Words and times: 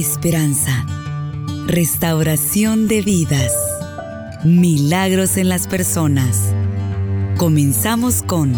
esperanza, 0.00 0.86
restauración 1.66 2.86
de 2.86 3.02
vidas, 3.02 3.52
milagros 4.44 5.36
en 5.36 5.48
las 5.48 5.66
personas. 5.66 6.52
Comenzamos 7.36 8.22
con 8.22 8.52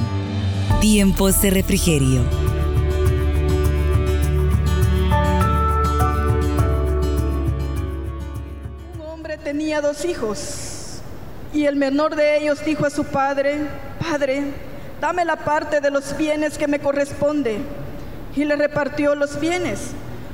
Tiempos 0.82 1.40
de 1.40 1.50
Refrigerio. 1.50 2.20
Un 8.94 9.00
hombre 9.00 9.38
tenía 9.38 9.80
dos 9.80 10.04
hijos 10.04 11.00
y 11.54 11.64
el 11.64 11.76
menor 11.76 12.16
de 12.16 12.36
ellos 12.36 12.62
dijo 12.66 12.84
a 12.84 12.90
su 12.90 13.04
padre, 13.04 13.66
Padre, 13.98 14.42
dame 15.00 15.24
la 15.24 15.36
parte 15.36 15.80
de 15.80 15.90
los 15.90 16.14
bienes 16.18 16.58
que 16.58 16.68
me 16.68 16.80
corresponde. 16.80 17.56
Y 18.36 18.44
le 18.44 18.56
repartió 18.56 19.14
los 19.14 19.40
bienes. 19.40 19.94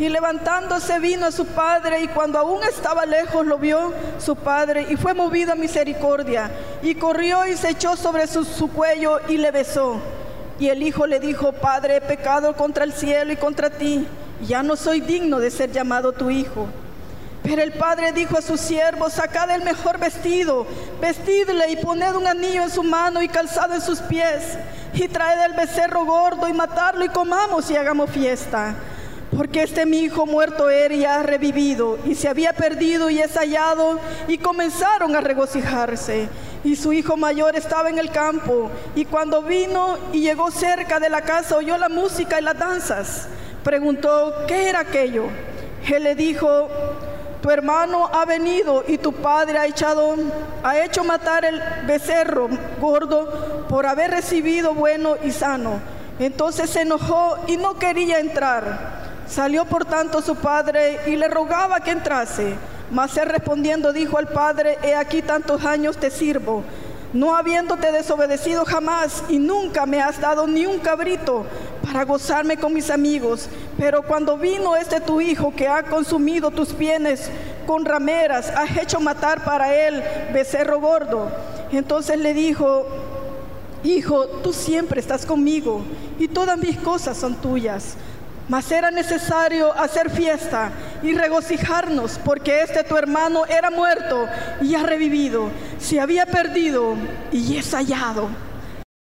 Y 0.00 0.08
levantándose 0.08 0.98
vino 0.98 1.26
a 1.26 1.30
su 1.30 1.44
padre 1.44 2.00
y 2.00 2.08
cuando 2.08 2.38
aún 2.38 2.64
estaba 2.64 3.04
lejos 3.04 3.44
lo 3.44 3.58
vio 3.58 3.92
su 4.18 4.34
padre 4.34 4.86
y 4.88 4.96
fue 4.96 5.12
movido 5.12 5.52
a 5.52 5.56
misericordia 5.56 6.50
y 6.82 6.94
corrió 6.94 7.46
y 7.46 7.54
se 7.54 7.68
echó 7.68 7.96
sobre 7.96 8.26
su, 8.26 8.70
cuello 8.72 9.20
y 9.28 9.36
le 9.36 9.50
besó. 9.50 10.00
Y 10.58 10.70
el 10.70 10.82
hijo 10.82 11.06
le 11.06 11.20
dijo, 11.20 11.52
Padre, 11.52 11.96
he 11.96 12.00
pecado 12.00 12.56
contra 12.56 12.84
el 12.84 12.94
cielo 12.94 13.30
y 13.30 13.36
contra 13.36 13.68
ti, 13.68 14.06
ya 14.48 14.62
no 14.62 14.74
soy 14.74 15.02
digno 15.02 15.38
de 15.38 15.50
ser 15.50 15.70
llamado 15.70 16.12
tu 16.12 16.30
hijo. 16.30 16.66
Pero 17.42 17.60
el 17.60 17.72
padre 17.72 18.12
dijo 18.12 18.38
a 18.38 18.42
sus 18.42 18.58
siervos, 18.58 19.12
sacad 19.12 19.50
el 19.50 19.62
mejor 19.64 19.98
vestido, 19.98 20.66
vestidle 20.98 21.72
y 21.72 21.76
poned 21.76 22.14
un 22.14 22.26
anillo 22.26 22.62
en 22.62 22.70
su 22.70 22.82
mano 22.82 23.20
y 23.20 23.28
calzado 23.28 23.74
en 23.74 23.82
sus 23.82 24.00
pies, 24.00 24.56
y 24.94 25.08
traed 25.08 25.44
el 25.44 25.52
becerro 25.52 26.06
gordo 26.06 26.48
y 26.48 26.54
matarlo 26.54 27.04
y 27.04 27.10
comamos 27.10 27.70
y 27.70 27.76
hagamos 27.76 28.08
fiesta 28.08 28.74
porque 29.36 29.62
este 29.62 29.86
mi 29.86 30.00
hijo 30.00 30.26
muerto 30.26 30.70
era 30.70 30.94
y 30.94 31.04
ha 31.04 31.22
revivido, 31.22 31.98
y 32.04 32.14
se 32.14 32.28
había 32.28 32.52
perdido 32.52 33.10
y 33.10 33.20
es 33.20 33.36
hallado, 33.36 33.98
y 34.26 34.38
comenzaron 34.38 35.14
a 35.14 35.20
regocijarse. 35.20 36.28
Y 36.64 36.76
su 36.76 36.92
hijo 36.92 37.16
mayor 37.16 37.56
estaba 37.56 37.88
en 37.88 37.98
el 37.98 38.10
campo, 38.10 38.70
y 38.94 39.04
cuando 39.04 39.42
vino 39.42 39.96
y 40.12 40.20
llegó 40.20 40.50
cerca 40.50 40.98
de 40.98 41.08
la 41.08 41.22
casa, 41.22 41.56
oyó 41.56 41.78
la 41.78 41.88
música 41.88 42.40
y 42.40 42.44
las 42.44 42.58
danzas. 42.58 43.28
Preguntó, 43.62 44.34
¿qué 44.46 44.68
era 44.68 44.80
aquello? 44.80 45.24
Él 45.86 46.02
le 46.02 46.14
dijo, 46.14 46.68
tu 47.40 47.50
hermano 47.50 48.10
ha 48.12 48.24
venido 48.24 48.84
y 48.86 48.98
tu 48.98 49.12
padre 49.12 49.58
ha 49.58 49.66
echado, 49.66 50.14
ha 50.62 50.78
hecho 50.80 51.04
matar 51.04 51.44
el 51.44 51.62
becerro 51.86 52.48
gordo 52.80 53.66
por 53.68 53.86
haber 53.86 54.10
recibido 54.10 54.74
bueno 54.74 55.16
y 55.22 55.30
sano. 55.30 55.80
Entonces 56.18 56.68
se 56.68 56.82
enojó 56.82 57.38
y 57.46 57.56
no 57.56 57.78
quería 57.78 58.18
entrar. 58.18 58.99
Salió 59.30 59.64
por 59.64 59.84
tanto 59.84 60.22
su 60.22 60.34
padre 60.34 61.02
y 61.06 61.14
le 61.14 61.28
rogaba 61.28 61.78
que 61.80 61.92
entrase. 61.92 62.54
Mas 62.90 63.16
él 63.16 63.28
respondiendo 63.28 63.92
dijo 63.92 64.18
al 64.18 64.26
padre, 64.26 64.76
he 64.82 64.96
aquí 64.96 65.22
tantos 65.22 65.64
años 65.64 65.96
te 65.96 66.10
sirvo, 66.10 66.64
no 67.12 67.36
habiéndote 67.36 67.92
desobedecido 67.92 68.64
jamás 68.64 69.22
y 69.28 69.38
nunca 69.38 69.86
me 69.86 70.02
has 70.02 70.20
dado 70.20 70.48
ni 70.48 70.66
un 70.66 70.80
cabrito 70.80 71.46
para 71.84 72.04
gozarme 72.04 72.56
con 72.56 72.74
mis 72.74 72.90
amigos. 72.90 73.48
Pero 73.78 74.02
cuando 74.02 74.36
vino 74.36 74.74
este 74.74 75.00
tu 75.00 75.20
hijo 75.20 75.54
que 75.54 75.68
ha 75.68 75.84
consumido 75.84 76.50
tus 76.50 76.76
bienes 76.76 77.30
con 77.68 77.84
rameras, 77.84 78.50
has 78.50 78.76
hecho 78.76 78.98
matar 78.98 79.44
para 79.44 79.72
él 79.72 80.02
becerro 80.32 80.80
gordo. 80.80 81.30
Entonces 81.70 82.18
le 82.18 82.34
dijo, 82.34 82.84
hijo, 83.84 84.26
tú 84.42 84.52
siempre 84.52 85.00
estás 85.00 85.24
conmigo 85.24 85.82
y 86.18 86.26
todas 86.26 86.58
mis 86.58 86.76
cosas 86.78 87.16
son 87.16 87.36
tuyas 87.36 87.94
mas 88.50 88.68
era 88.72 88.90
necesario 88.90 89.72
hacer 89.72 90.10
fiesta 90.10 90.72
y 91.04 91.16
regocijarnos 91.16 92.18
porque 92.24 92.62
este 92.62 92.82
tu 92.82 92.96
hermano 92.96 93.46
era 93.46 93.70
muerto 93.70 94.28
y 94.60 94.74
ha 94.74 94.82
revivido, 94.82 95.50
se 95.78 96.00
había 96.00 96.26
perdido 96.26 96.96
y 97.30 97.56
es 97.56 97.70
hallado. 97.72 98.28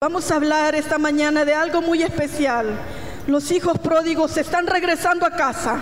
Vamos 0.01 0.31
a 0.31 0.37
hablar 0.37 0.75
esta 0.75 0.97
mañana 0.97 1.45
de 1.45 1.55
algo 1.55 1.83
muy 1.83 2.03
especial. 2.03 2.79
Los 3.27 3.51
hijos 3.51 3.79
pródigos 3.79 4.39
están 4.39 4.67
regresando 4.67 5.27
a 5.27 5.31
casa. 5.33 5.81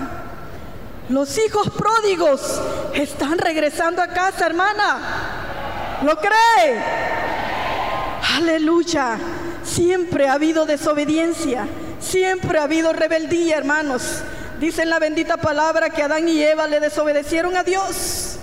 Los 1.09 1.39
hijos 1.39 1.71
pródigos 1.71 2.61
están 2.93 3.39
regresando 3.39 4.03
a 4.03 4.09
casa, 4.09 4.47
hermana. 4.47 6.01
¿Lo 6.03 6.17
cree? 6.17 6.83
Aleluya. 8.37 9.17
Siempre 9.63 10.27
ha 10.27 10.33
habido 10.33 10.67
desobediencia 10.67 11.69
Siempre 12.05 12.59
ha 12.59 12.65
habido 12.65 12.93
rebeldía, 12.93 13.57
hermanos. 13.57 14.21
Dice 14.61 14.83
en 14.83 14.91
la 14.91 14.99
bendita 14.99 15.37
palabra 15.39 15.91
que 15.91 16.03
Adán 16.03 16.29
y 16.29 16.43
Eva 16.43 16.69
le 16.69 16.79
desobedecieron 16.79 17.57
a 17.57 17.65
Dios. 17.65 18.37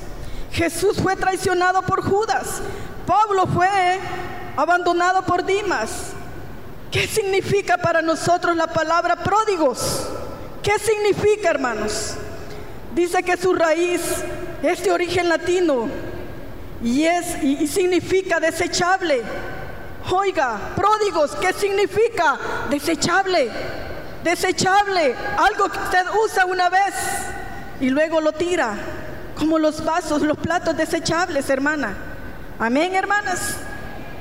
Jesús 0.52 0.98
fue 1.02 1.16
traicionado 1.16 1.82
por 1.84 2.02
Judas. 2.02 2.62
Pablo 3.06 3.46
fue 3.48 3.70
abandonado 4.58 5.22
por 5.24 5.46
Dimas. 5.46 6.08
¿Qué 6.92 7.08
significa 7.08 7.78
para 7.78 8.02
nosotros 8.02 8.56
la 8.58 8.68
palabra 8.68 9.18
pródigos? 9.18 10.08
¿Qué 10.64 10.78
significa, 10.80 11.52
hermanos? 11.52 12.16
Dice 12.94 13.24
que 13.24 13.38
su 13.38 13.54
raíz 13.54 14.02
es 14.64 14.84
de 14.84 14.92
origen 14.92 15.30
latino 15.30 15.88
y 16.84 17.04
es 17.04 17.42
y 17.42 17.68
significa 17.68 18.40
desechable. 18.40 19.22
Oiga, 20.12 20.60
pródigos, 20.76 21.36
¿qué 21.38 21.54
significa? 21.54 22.38
Desechable. 22.70 23.50
Desechable. 24.24 25.16
Algo 25.38 25.70
que 25.70 25.80
usted 25.80 26.06
usa 26.24 26.46
una 26.46 26.70
vez 26.70 26.94
y 27.80 27.90
luego 27.90 28.20
lo 28.20 28.34
tira. 28.34 28.74
Como 29.38 29.58
los 29.58 29.84
vasos, 29.86 30.22
los 30.22 30.38
platos 30.38 30.76
desechables, 30.76 31.50
hermana. 31.50 31.96
Amén, 32.60 32.94
hermanas. 32.94 33.56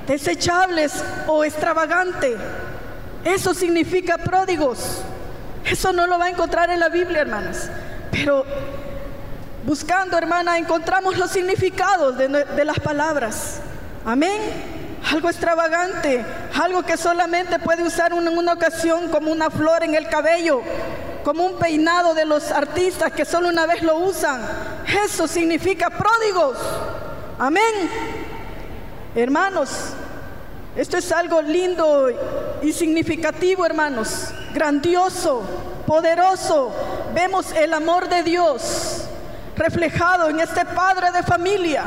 Desechables 0.06 0.92
o 1.26 1.42
extravagante. 1.44 2.36
Eso 3.24 3.52
significa 3.52 4.16
pródigos. 4.16 5.02
Eso 5.64 5.92
no 5.92 6.06
lo 6.06 6.18
va 6.18 6.26
a 6.26 6.30
encontrar 6.30 6.70
en 6.70 6.78
la 6.78 6.88
Biblia, 6.88 7.22
hermanas. 7.22 7.68
Pero 8.12 8.44
buscando, 9.64 10.16
hermana, 10.16 10.56
encontramos 10.56 11.18
los 11.18 11.30
significados 11.32 12.16
de, 12.16 12.28
de 12.28 12.64
las 12.64 12.78
palabras. 12.78 13.60
Amén 14.06 14.69
algo 15.08 15.28
extravagante, 15.28 16.24
algo 16.60 16.82
que 16.82 16.96
solamente 16.96 17.58
puede 17.58 17.82
usar 17.82 18.12
en 18.12 18.28
una 18.28 18.52
ocasión 18.52 19.08
como 19.08 19.30
una 19.30 19.50
flor 19.50 19.82
en 19.82 19.94
el 19.94 20.08
cabello, 20.08 20.62
como 21.24 21.44
un 21.44 21.58
peinado 21.58 22.14
de 22.14 22.24
los 22.24 22.50
artistas 22.50 23.12
que 23.12 23.24
solo 23.24 23.48
una 23.48 23.66
vez 23.66 23.82
lo 23.82 23.96
usan. 23.96 24.40
Eso 25.04 25.26
significa 25.26 25.90
pródigos. 25.90 26.58
Amén. 27.38 27.90
Hermanos, 29.14 29.70
esto 30.76 30.98
es 30.98 31.10
algo 31.10 31.42
lindo 31.42 32.08
y 32.62 32.72
significativo, 32.72 33.64
hermanos. 33.64 34.28
Grandioso, 34.52 35.42
poderoso. 35.86 36.72
Vemos 37.14 37.52
el 37.52 37.72
amor 37.72 38.08
de 38.08 38.22
Dios 38.22 39.04
reflejado 39.56 40.28
en 40.28 40.40
este 40.40 40.64
padre 40.64 41.10
de 41.10 41.22
familia 41.22 41.84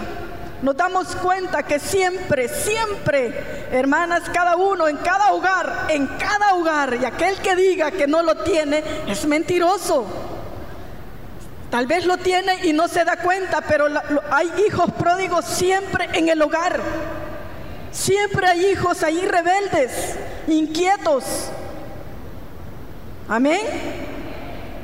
nos 0.64 0.78
damos 0.78 1.08
cuenta 1.18 1.64
que 1.64 1.78
siempre, 1.78 2.48
siempre, 2.48 3.68
hermanas, 3.70 4.24
cada 4.34 4.56
uno, 4.56 4.88
en 4.88 4.96
cada 4.96 5.34
hogar, 5.34 5.88
en 5.90 6.08
cada 6.08 6.56
hogar, 6.56 6.98
y 7.02 7.04
aquel 7.04 7.36
que 7.40 7.54
diga 7.54 7.92
que 7.92 8.08
no 8.08 8.24
lo 8.24 8.44
tiene, 8.44 8.82
es 9.06 9.26
mentiroso. 9.26 10.06
Tal 11.70 11.86
vez 11.86 12.06
lo 12.06 12.16
tiene 12.16 12.66
y 12.66 12.72
no 12.72 12.88
se 12.88 13.04
da 13.04 13.18
cuenta, 13.18 13.60
pero 13.60 13.88
hay 14.32 14.54
hijos 14.66 14.90
pródigos 14.92 15.44
siempre 15.44 16.08
en 16.14 16.30
el 16.30 16.42
hogar. 16.42 16.80
Siempre 17.92 18.48
hay 18.48 18.68
hijos 18.68 19.04
ahí 19.04 19.20
rebeldes, 19.20 20.16
inquietos. 20.48 21.26
Amén. 23.28 24.13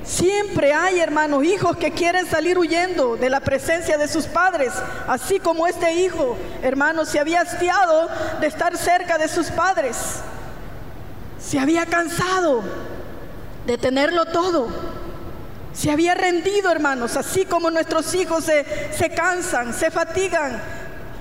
Siempre 0.09 0.73
hay, 0.73 0.99
hermanos, 0.99 1.43
hijos 1.43 1.77
que 1.77 1.91
quieren 1.91 2.25
salir 2.25 2.57
huyendo 2.57 3.15
de 3.15 3.29
la 3.29 3.41
presencia 3.41 3.95
de 3.95 4.07
sus 4.07 4.25
padres, 4.25 4.73
así 5.07 5.39
como 5.39 5.67
este 5.67 5.93
hijo, 5.93 6.35
hermano, 6.63 7.05
se 7.05 7.19
había 7.19 7.41
hastiado 7.41 8.09
de 8.41 8.47
estar 8.47 8.75
cerca 8.75 9.19
de 9.19 9.27
sus 9.27 9.51
padres. 9.51 9.95
Se 11.39 11.59
había 11.59 11.85
cansado 11.85 12.63
de 13.67 13.77
tenerlo 13.77 14.25
todo. 14.25 14.69
Se 15.73 15.91
había 15.91 16.15
rendido, 16.15 16.71
hermanos, 16.71 17.15
así 17.15 17.45
como 17.45 17.69
nuestros 17.69 18.15
hijos 18.15 18.45
se, 18.45 18.65
se 18.91 19.11
cansan, 19.11 19.75
se 19.75 19.91
fatigan 19.91 20.59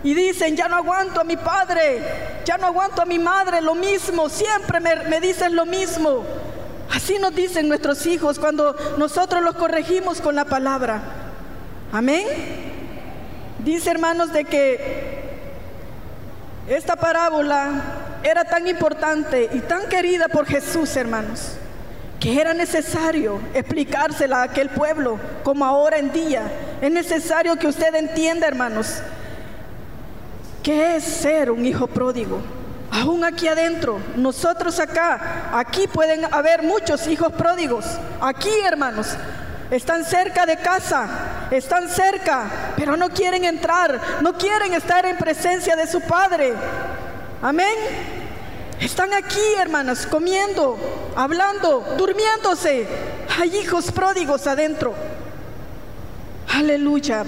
y 0.03 0.15
dicen, 0.15 0.57
ya 0.57 0.67
no 0.67 0.77
aguanto 0.77 1.21
a 1.21 1.25
mi 1.25 1.37
padre, 1.37 2.01
ya 2.47 2.57
no 2.57 2.69
aguanto 2.69 3.03
a 3.03 3.05
mi 3.05 3.19
madre, 3.19 3.61
lo 3.61 3.75
mismo, 3.75 4.31
siempre 4.31 4.81
me, 4.81 4.97
me 5.11 5.21
dicen 5.21 5.55
lo 5.55 5.67
mismo. 5.67 6.25
Así 6.91 7.19
nos 7.19 7.35
dicen 7.35 7.69
nuestros 7.69 8.07
hijos 8.07 8.39
cuando 8.39 8.75
nosotros 8.97 9.43
los 9.43 9.57
corregimos 9.57 10.21
con 10.21 10.35
la 10.35 10.45
palabra. 10.45 11.03
Amén. 11.93 12.25
Dice 13.65 13.91
hermanos 13.91 14.33
de 14.33 14.45
que 14.45 15.19
esta 16.69 16.97
parábola 16.97 17.83
era 18.23 18.45
tan 18.45 18.67
importante 18.67 19.49
y 19.53 19.61
tan 19.61 19.89
querida 19.89 20.29
por 20.29 20.47
Jesús, 20.47 20.97
hermanos, 20.97 21.53
que 22.21 22.41
era 22.41 22.55
necesario 22.55 23.41
explicársela 23.55 24.39
a 24.41 24.45
aquel 24.45 24.69
pueblo 24.69 25.19
como 25.43 25.65
ahora 25.65 25.99
en 25.99 26.13
día. 26.13 26.43
Es 26.81 26.91
necesario 26.91 27.57
que 27.57 27.69
usted 27.69 27.95
entienda, 27.95 28.47
hermanos, 28.47 28.99
qué 30.63 30.97
es 30.97 31.05
ser 31.05 31.51
un 31.51 31.65
hijo 31.65 31.87
pródigo. 31.87 32.41
Aún 32.91 33.23
aquí 33.23 33.47
adentro, 33.49 34.01
nosotros 34.17 34.79
acá, 34.81 35.51
aquí 35.53 35.87
pueden 35.87 36.25
haber 36.33 36.63
muchos 36.63 37.07
hijos 37.07 37.33
pródigos. 37.33 37.85
Aquí, 38.21 38.51
hermanos, 38.65 39.09
están 39.71 40.05
cerca 40.05 40.47
de 40.47 40.57
casa, 40.57 41.07
están 41.51 41.89
cerca, 41.91 42.47
pero 42.77 42.97
no 42.97 43.11
quieren 43.11 43.45
entrar, 43.45 44.01
no 44.23 44.33
quieren 44.33 44.73
estar 44.73 45.05
en 45.05 45.19
presencia 45.19 45.77
de 45.77 45.87
su 45.87 46.01
Padre. 46.01 46.55
Amén. 47.43 47.77
Están 48.81 49.13
aquí, 49.13 49.41
hermanas, 49.61 50.07
comiendo, 50.07 50.79
hablando, 51.15 51.95
durmiéndose. 51.99 52.87
Hay 53.39 53.55
hijos 53.57 53.93
pródigos 53.93 54.47
adentro. 54.47 54.95
Aleluya. 56.55 57.25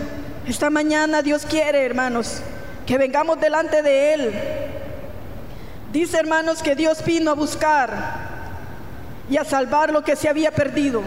Esta 0.46 0.70
mañana 0.70 1.20
Dios 1.20 1.44
quiere, 1.44 1.84
hermanos, 1.84 2.40
que 2.86 2.96
vengamos 2.96 3.38
delante 3.40 3.82
de 3.82 4.14
Él 4.14 4.69
Dice 5.92 6.19
hermanos 6.19 6.62
que 6.62 6.76
Dios 6.76 7.04
vino 7.04 7.32
a 7.32 7.34
buscar 7.34 7.90
y 9.28 9.37
a 9.37 9.44
salvar 9.44 9.92
lo 9.92 10.04
que 10.04 10.14
se 10.14 10.28
había 10.28 10.52
perdido. 10.52 11.02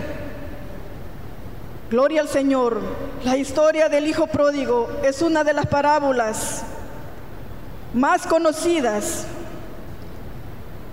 Gloria 1.90 2.22
al 2.22 2.28
Señor. 2.28 2.82
La 3.24 3.38
historia 3.38 3.88
del 3.88 4.08
Hijo 4.08 4.28
Pródigo 4.28 4.90
es 5.04 5.22
una 5.22 5.44
de 5.44 5.54
las 5.54 5.68
parábolas 5.68 6.64
más 7.94 8.26
conocidas, 8.26 9.26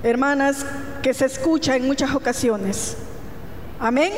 hermanas, 0.02 0.64
que 1.02 1.14
se 1.14 1.24
escucha 1.24 1.74
en 1.74 1.86
muchas 1.86 2.14
ocasiones. 2.14 2.96
Amén. 3.80 4.12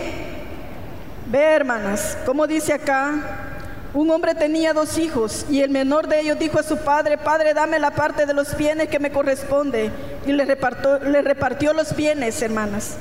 Ve, 1.27 1.39
hermanas, 1.39 2.19
como 2.27 2.47
dice 2.47 2.73
acá, 2.73 3.52
un 3.95 4.11
hombre 4.11 4.35
tenía 4.35 4.73
dos 4.73 4.97
hijos 4.97 5.45
y 5.51 5.61
el 5.61 5.71
menor 5.71 6.09
de 6.09 6.21
ellos 6.21 6.39
dijo 6.39 6.59
a 6.59 6.63
su 6.63 6.79
padre, 6.79 7.19
Padre, 7.19 7.53
dame 7.53 7.79
la 7.79 7.91
parte 7.91 8.25
de 8.25 8.33
los 8.33 8.57
bienes 8.57 8.89
que 8.89 8.99
me 8.99 9.13
corresponde. 9.13 9.91
Y 10.27 10.33
le 10.33 10.47
repartió, 10.47 10.99
le 10.99 11.21
repartió 11.21 11.75
los 11.75 11.95
bienes, 11.95 12.41
hermanas. 12.41 12.97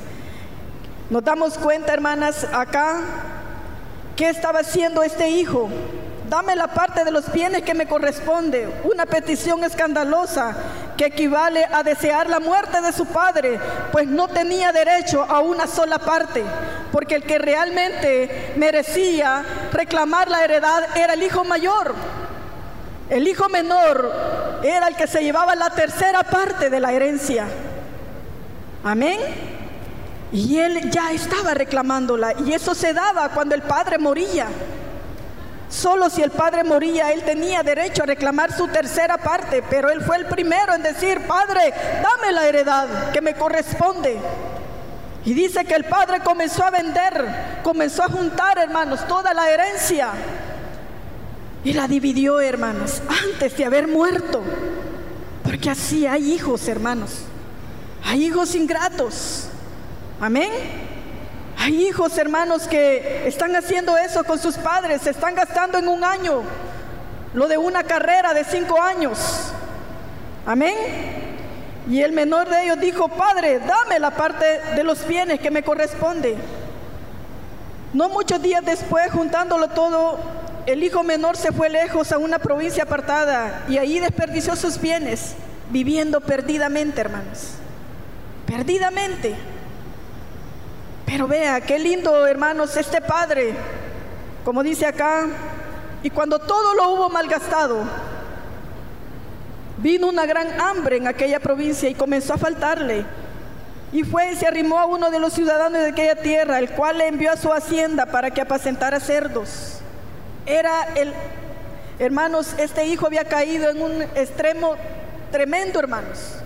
Nos 1.10 1.24
damos 1.24 1.58
cuenta, 1.58 1.94
hermanas, 1.94 2.46
acá, 2.52 3.02
¿qué 4.18 4.30
estaba 4.30 4.60
haciendo 4.60 5.02
este 5.02 5.30
hijo? 5.30 5.70
Dame 6.32 6.56
la 6.56 6.68
parte 6.68 7.04
de 7.04 7.12
los 7.12 7.30
bienes 7.30 7.62
que 7.62 7.74
me 7.74 7.88
corresponde. 7.88 8.66
Una 8.86 9.06
petición 9.06 9.66
escandalosa 9.66 10.56
que 10.96 11.08
equivale 11.08 11.66
a 11.66 11.84
desear 11.84 12.30
la 12.30 12.40
muerte 12.40 12.80
de 12.80 12.94
su 12.94 13.06
padre, 13.06 13.60
pues 13.92 14.08
no 14.08 14.30
tenía 14.30 14.72
derecho 14.72 15.26
a 15.28 15.42
una 15.42 15.68
sola 15.68 16.00
parte 16.00 16.42
porque 16.90 17.16
el 17.16 17.24
que 17.24 17.38
realmente 17.38 18.54
merecía 18.56 19.44
reclamar 19.74 20.30
la 20.30 20.46
heredad 20.46 20.96
era 20.96 21.16
el 21.16 21.24
hijo 21.24 21.44
mayor. 21.44 21.96
El 23.10 23.28
hijo 23.28 23.50
menor 23.50 24.10
era 24.64 24.88
el 24.88 24.96
que 24.96 25.08
se 25.08 25.22
llevaba 25.22 25.54
la 25.58 25.72
tercera 25.72 26.24
parte 26.24 26.70
de 26.70 26.80
la 26.80 26.94
herencia. 26.94 27.46
Amén. 28.86 29.20
Y 30.32 30.60
él 30.60 30.90
ya 30.92 31.12
estaba 31.12 31.54
reclamándola. 31.54 32.36
Y 32.46 32.54
eso 32.54 32.74
se 32.74 32.94
daba 32.94 33.28
cuando 33.32 33.54
el 33.54 33.64
padre 33.64 33.98
moría. 33.98 34.48
Solo 35.72 36.10
si 36.10 36.22
el 36.22 36.32
padre 36.32 36.66
moría, 36.66 37.14
él 37.14 37.24
tenía 37.24 37.64
derecho 37.64 38.04
a 38.04 38.06
reclamar 38.06 38.52
su 38.52 38.68
tercera 38.68 39.18
parte. 39.18 39.64
Pero 39.70 39.90
él 39.90 40.02
fue 40.02 40.18
el 40.18 40.26
primero 40.26 40.76
en 40.76 40.84
decir, 40.84 41.22
Padre, 41.22 41.74
dame 42.04 42.34
la 42.34 42.46
heredad 42.46 43.12
que 43.12 43.22
me 43.22 43.36
corresponde. 43.36 44.20
Y 45.24 45.34
dice 45.34 45.64
que 45.64 45.76
el 45.76 45.86
padre 45.86 46.20
comenzó 46.20 46.66
a 46.66 46.72
vender, 46.72 47.62
comenzó 47.64 48.04
a 48.04 48.10
juntar, 48.10 48.58
hermanos, 48.58 49.08
toda 49.08 49.34
la 49.34 49.50
herencia. 49.50 50.10
Y 51.64 51.72
la 51.72 51.88
dividió, 51.88 52.42
hermanos, 52.42 53.02
antes 53.08 53.56
de 53.56 53.64
haber 53.64 53.88
muerto. 53.88 54.44
Porque 55.42 55.70
así 55.70 56.06
hay 56.06 56.34
hijos, 56.34 56.68
hermanos. 56.68 57.22
Hay 58.04 58.26
hijos 58.26 58.56
ingratos. 58.56 59.48
Amén. 60.20 60.50
Hay 61.64 61.86
hijos, 61.86 62.18
hermanos, 62.18 62.68
que 62.68 63.28
están 63.28 63.56
haciendo 63.56 63.96
eso 63.96 64.24
con 64.24 64.40
sus 64.40 64.58
padres. 64.58 65.04
Se 65.04 65.12
están 65.12 65.36
gastando 65.36 65.78
en 65.78 65.88
un 65.88 66.04
año 66.04 66.42
lo 67.36 67.48
de 67.48 67.60
una 67.60 67.84
carrera 67.84 68.34
de 68.34 68.44
cinco 68.44 68.82
años. 68.82 69.52
Amén. 70.44 70.74
Y 71.88 72.02
el 72.02 72.14
menor 72.14 72.50
de 72.50 72.64
ellos 72.64 72.80
dijo, 72.80 73.10
Padre, 73.10 73.60
dame 73.60 74.00
la 74.00 74.10
parte 74.10 74.44
de 74.76 74.84
los 74.84 75.06
bienes 75.06 75.40
que 75.40 75.52
me 75.52 75.62
corresponde. 75.62 76.36
No 77.94 78.10
muchos 78.10 78.42
días 78.42 78.66
después, 78.66 79.12
juntándolo 79.12 79.68
todo, 79.68 80.18
el 80.66 80.84
hijo 80.84 81.04
menor 81.04 81.38
se 81.38 81.52
fue 81.52 81.70
lejos 81.70 82.12
a 82.12 82.18
una 82.18 82.40
provincia 82.40 82.86
apartada 82.86 83.66
y 83.70 83.78
ahí 83.78 84.00
desperdició 84.00 84.56
sus 84.56 84.82
bienes, 84.82 85.36
viviendo 85.70 86.22
perdidamente, 86.22 87.02
hermanos. 87.02 87.52
Perdidamente. 88.48 89.36
Pero 91.12 91.28
vea, 91.28 91.60
qué 91.60 91.78
lindo, 91.78 92.26
hermanos, 92.26 92.78
este 92.78 93.02
padre, 93.02 93.54
como 94.46 94.64
dice 94.64 94.86
acá, 94.86 95.28
y 96.02 96.10
cuando 96.10 96.40
todo 96.40 96.74
lo 96.74 96.90
hubo 96.90 97.10
malgastado, 97.10 97.84
Vino 99.82 100.08
una 100.08 100.28
gran 100.28 100.62
hambre 100.62 100.98
en 100.98 101.08
aquella 101.08 101.40
provincia 101.40 101.90
y 101.90 101.96
comenzó 101.96 102.36
a 102.36 102.38
faltarle. 102.38 103.04
Y 103.92 104.04
fue 104.04 104.32
y 104.32 104.36
se 104.36 104.46
arrimó 104.46 104.78
a 104.78 104.86
uno 104.86 105.10
de 105.10 105.20
los 105.20 105.34
ciudadanos 105.34 105.82
de 105.82 105.90
aquella 105.90 106.16
tierra, 106.16 106.60
el 106.60 106.70
cual 106.70 107.00
le 107.00 107.08
envió 107.08 107.32
a 107.32 107.38
su 107.38 107.52
hacienda 107.52 108.06
para 108.06 108.30
que 108.30 108.42
apacentara 108.42 109.00
cerdos. 109.00 109.80
Era 110.46 110.84
el, 110.94 111.12
hermanos, 111.98 112.54
este 112.60 112.86
hijo 112.86 113.08
había 113.08 113.24
caído 113.24 113.72
en 113.72 113.82
un 113.82 114.02
extremo 114.16 114.76
tremendo, 115.32 115.80
hermanos. 115.80 116.41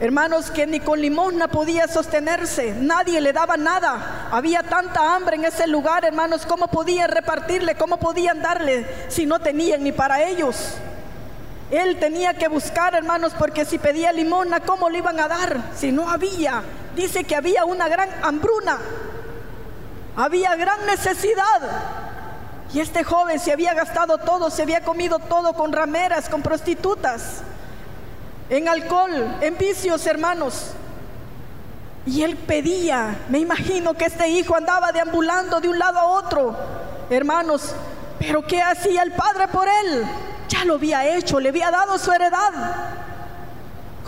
Hermanos, 0.00 0.50
que 0.50 0.66
ni 0.66 0.80
con 0.80 0.98
limosna 0.98 1.48
podía 1.48 1.86
sostenerse, 1.86 2.74
nadie 2.80 3.20
le 3.20 3.34
daba 3.34 3.58
nada. 3.58 4.28
Había 4.32 4.62
tanta 4.62 5.14
hambre 5.14 5.36
en 5.36 5.44
ese 5.44 5.66
lugar, 5.66 6.06
hermanos, 6.06 6.46
¿cómo 6.46 6.68
podían 6.68 7.10
repartirle? 7.10 7.74
¿Cómo 7.74 7.98
podían 7.98 8.40
darle 8.40 8.86
si 9.08 9.26
no 9.26 9.40
tenían 9.40 9.84
ni 9.84 9.92
para 9.92 10.22
ellos? 10.22 10.56
Él 11.70 11.98
tenía 12.00 12.32
que 12.32 12.48
buscar, 12.48 12.94
hermanos, 12.94 13.34
porque 13.38 13.66
si 13.66 13.78
pedía 13.78 14.10
limona, 14.10 14.60
¿cómo 14.60 14.88
le 14.88 14.98
iban 14.98 15.20
a 15.20 15.28
dar? 15.28 15.60
Si 15.76 15.92
no 15.92 16.08
había. 16.08 16.62
Dice 16.96 17.24
que 17.24 17.36
había 17.36 17.66
una 17.66 17.86
gran 17.86 18.08
hambruna. 18.22 18.78
Había 20.16 20.56
gran 20.56 20.86
necesidad. 20.86 21.60
Y 22.72 22.80
este 22.80 23.04
joven 23.04 23.38
se 23.38 23.52
había 23.52 23.74
gastado 23.74 24.16
todo, 24.16 24.48
se 24.48 24.62
había 24.62 24.80
comido 24.80 25.18
todo 25.18 25.52
con 25.52 25.72
rameras, 25.72 26.30
con 26.30 26.40
prostitutas, 26.40 27.42
en 28.50 28.68
alcohol, 28.68 29.38
en 29.40 29.56
vicios, 29.56 30.04
hermanos. 30.06 30.72
Y 32.04 32.22
él 32.22 32.36
pedía, 32.36 33.16
me 33.28 33.38
imagino 33.38 33.94
que 33.94 34.06
este 34.06 34.28
hijo 34.28 34.56
andaba 34.56 34.90
deambulando 34.90 35.60
de 35.60 35.68
un 35.68 35.78
lado 35.78 35.98
a 35.98 36.06
otro, 36.06 36.56
hermanos, 37.08 37.74
pero 38.18 38.42
¿qué 38.42 38.60
hacía 38.60 39.02
el 39.02 39.12
padre 39.12 39.48
por 39.48 39.68
él? 39.68 40.04
Ya 40.48 40.64
lo 40.64 40.74
había 40.74 41.06
hecho, 41.16 41.38
le 41.38 41.50
había 41.50 41.70
dado 41.70 41.96
su 41.96 42.10
heredad. 42.10 42.50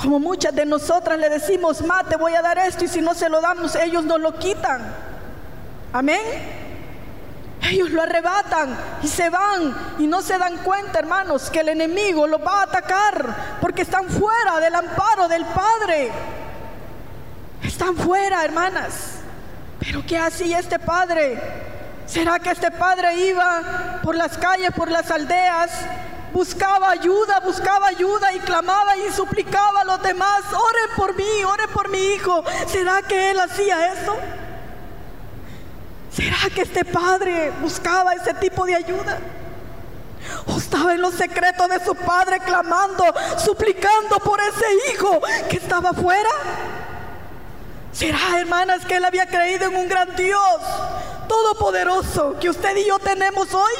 Como 0.00 0.18
muchas 0.18 0.54
de 0.54 0.66
nosotras 0.66 1.18
le 1.18 1.28
decimos, 1.28 1.80
ma, 1.82 2.02
te 2.02 2.16
voy 2.16 2.34
a 2.34 2.42
dar 2.42 2.58
esto 2.58 2.84
y 2.84 2.88
si 2.88 3.00
no 3.00 3.14
se 3.14 3.28
lo 3.28 3.40
damos, 3.40 3.76
ellos 3.76 4.04
nos 4.04 4.20
lo 4.20 4.36
quitan. 4.36 4.82
Amén. 5.92 6.20
Ellos 7.62 7.90
lo 7.90 8.02
arrebatan 8.02 8.76
y 9.02 9.08
se 9.08 9.30
van 9.30 9.94
y 9.98 10.06
no 10.06 10.20
se 10.20 10.36
dan 10.36 10.58
cuenta, 10.58 10.98
hermanos, 10.98 11.48
que 11.48 11.60
el 11.60 11.68
enemigo 11.68 12.26
los 12.26 12.40
va 12.40 12.60
a 12.60 12.62
atacar 12.64 13.58
porque 13.60 13.82
están 13.82 14.08
fuera 14.08 14.58
del 14.60 14.74
amparo 14.74 15.28
del 15.28 15.44
Padre. 15.46 16.10
Están 17.62 17.96
fuera, 17.96 18.44
hermanas. 18.44 19.20
Pero 19.78 20.04
¿qué 20.06 20.18
hacía 20.18 20.58
este 20.58 20.78
padre? 20.78 21.40
¿Será 22.06 22.38
que 22.38 22.50
este 22.50 22.70
padre 22.70 23.14
iba 23.14 24.00
por 24.02 24.16
las 24.16 24.36
calles, 24.36 24.70
por 24.72 24.90
las 24.90 25.10
aldeas, 25.10 25.70
buscaba 26.32 26.90
ayuda, 26.90 27.40
buscaba 27.40 27.88
ayuda 27.88 28.32
y 28.32 28.40
clamaba 28.40 28.96
y 28.96 29.12
suplicaba 29.12 29.80
a 29.80 29.84
los 29.84 30.02
demás, 30.02 30.42
oren 30.52 30.96
por 30.96 31.14
mí, 31.14 31.44
oren 31.44 31.70
por 31.70 31.88
mi 31.88 31.98
hijo? 32.14 32.44
¿Será 32.66 33.02
que 33.02 33.30
él 33.30 33.40
hacía 33.40 33.92
eso? 33.92 34.16
¿Será 36.14 36.36
que 36.54 36.62
este 36.62 36.84
padre 36.84 37.52
buscaba 37.60 38.14
ese 38.14 38.34
tipo 38.34 38.66
de 38.66 38.74
ayuda? 38.74 39.18
¿O 40.46 40.58
estaba 40.58 40.94
en 40.94 41.00
los 41.00 41.14
secretos 41.14 41.68
de 41.68 41.84
su 41.84 41.94
padre 41.94 42.38
clamando, 42.40 43.04
suplicando 43.38 44.18
por 44.18 44.38
ese 44.40 44.92
hijo 44.92 45.20
que 45.48 45.56
estaba 45.56 45.90
afuera? 45.90 46.30
¿Será, 47.92 48.38
hermanas, 48.38 48.84
que 48.84 48.96
él 48.96 49.04
había 49.04 49.26
creído 49.26 49.66
en 49.66 49.76
un 49.76 49.88
gran 49.88 50.14
Dios 50.14 50.60
todopoderoso 51.28 52.36
que 52.38 52.50
usted 52.50 52.76
y 52.76 52.86
yo 52.86 52.98
tenemos 52.98 53.52
hoy? 53.54 53.72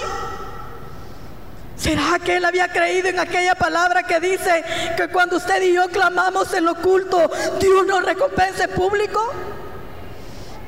¿Será 1.77 2.19
que 2.19 2.37
él 2.37 2.45
había 2.45 2.73
creído 2.73 3.09
en 3.09 3.19
aquella 3.19 3.55
palabra 3.55 4.05
que 4.05 4.21
dice 4.21 4.65
que 4.97 5.09
cuando 5.09 5.37
usted 5.37 5.61
y 5.63 5.73
yo 5.73 5.89
clamamos 5.89 6.53
en 6.55 6.65
lo 6.65 6.73
oculto, 6.73 7.31
Dios 7.59 7.87
nos 7.87 8.05
recompensa 8.05 8.65
en 8.65 8.71
público? 8.71 9.21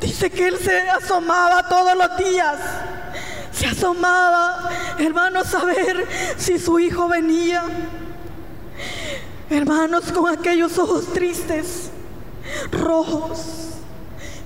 Dice 0.05 0.29
que 0.29 0.49
él 0.49 0.59
se 0.59 0.79
asomaba 0.91 1.67
todos 1.67 1.97
los 1.97 2.17
días. 2.19 2.59
Se 3.51 3.67
asomaba, 3.67 4.69
hermanos, 4.99 5.55
a 5.55 5.65
ver 5.65 6.07
si 6.37 6.59
su 6.59 6.79
hijo 6.79 7.09
venía. 7.09 7.65
Hermanos, 9.49 10.13
con 10.13 10.31
aquellos 10.31 10.77
ojos 10.77 11.11
tristes, 11.15 11.91
rojos, 12.71 13.41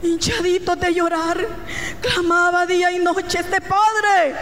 hinchaditos 0.01 0.79
de 0.79 0.95
llorar, 0.95 1.45
clamaba 2.01 2.65
día 2.65 2.93
y 2.93 3.01
noche 3.01 3.41
este 3.41 3.61
Padre. 3.61 4.37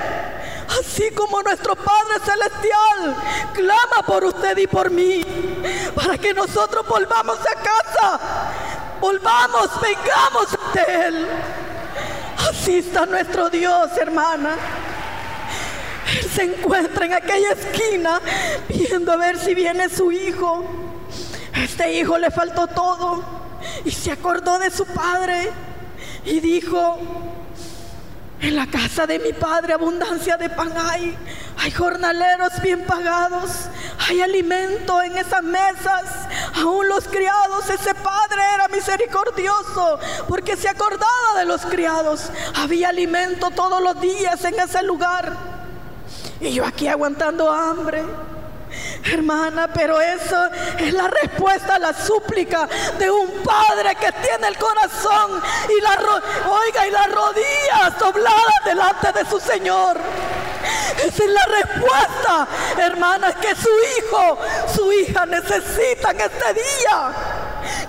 Así 0.78 1.10
como 1.12 1.42
nuestro 1.42 1.76
Padre 1.76 2.20
Celestial 2.24 3.16
clama 3.54 4.06
por 4.06 4.22
usted 4.24 4.58
y 4.58 4.66
por 4.66 4.90
mí, 4.90 5.24
para 5.94 6.18
que 6.18 6.34
nosotros 6.34 6.86
volvamos 6.86 7.38
a 7.38 7.54
casa, 7.62 8.20
volvamos, 9.00 9.70
vengamos 9.80 10.55
de 10.76 11.06
Él. 11.06 11.26
Así 12.48 12.78
está 12.78 13.06
nuestro 13.06 13.48
Dios, 13.50 13.90
hermana. 13.96 14.56
Él 16.18 16.30
se 16.30 16.42
encuentra 16.44 17.06
en 17.06 17.14
aquella 17.14 17.52
esquina 17.52 18.20
viendo 18.68 19.12
a 19.12 19.16
ver 19.16 19.38
si 19.38 19.54
viene 19.54 19.88
su 19.88 20.12
hijo. 20.12 20.64
Este 21.54 21.92
hijo 21.94 22.18
le 22.18 22.30
faltó 22.30 22.66
todo 22.66 23.24
y 23.84 23.90
se 23.90 24.12
acordó 24.12 24.58
de 24.58 24.70
su 24.70 24.84
padre 24.86 25.50
y 26.24 26.40
dijo, 26.40 26.98
en 28.40 28.54
la 28.54 28.66
casa 28.66 29.06
de 29.06 29.18
mi 29.18 29.32
padre 29.32 29.72
abundancia 29.72 30.36
de 30.36 30.50
pan 30.50 30.72
hay. 30.76 31.16
Hay 31.58 31.70
jornaleros 31.70 32.60
bien 32.62 32.84
pagados. 32.84 33.68
Hay 34.06 34.20
alimento 34.20 35.02
en 35.02 35.16
esas 35.16 35.42
mesas. 35.42 36.25
Aún 36.56 36.88
los 36.88 37.06
criados, 37.08 37.68
ese 37.68 37.94
padre 37.94 38.42
era 38.54 38.68
misericordioso 38.68 39.98
porque 40.28 40.56
se 40.56 40.68
acordaba 40.68 41.38
de 41.38 41.44
los 41.44 41.62
criados. 41.66 42.30
Había 42.54 42.88
alimento 42.88 43.50
todos 43.50 43.82
los 43.82 44.00
días 44.00 44.42
en 44.44 44.58
ese 44.58 44.82
lugar. 44.82 45.32
Y 46.40 46.52
yo 46.52 46.64
aquí 46.64 46.88
aguantando 46.88 47.50
hambre. 47.50 48.04
Hermana, 49.04 49.68
pero 49.72 50.00
eso 50.00 50.46
es 50.78 50.92
la 50.92 51.08
respuesta 51.08 51.76
a 51.76 51.78
la 51.78 51.94
súplica 51.94 52.68
de 52.98 53.10
un 53.10 53.30
padre 53.44 53.94
que 53.94 54.10
tiene 54.12 54.48
el 54.48 54.58
corazón 54.58 55.40
y 55.68 55.80
la 55.80 55.98
oiga 56.50 56.86
y 56.86 56.90
las 56.90 57.12
rodillas 57.12 57.98
dobladas 57.98 58.64
delante 58.64 59.12
de 59.12 59.30
su 59.30 59.38
Señor. 59.38 59.96
Esa 61.04 61.24
es 61.24 61.30
la 61.30 61.44
respuesta, 61.44 62.48
hermanas, 62.78 63.34
que 63.36 63.54
su 63.54 63.68
hijo, 63.98 64.38
su 64.74 64.92
hija 64.92 65.26
necesitan 65.26 66.20
este 66.20 66.54
día. 66.54 67.12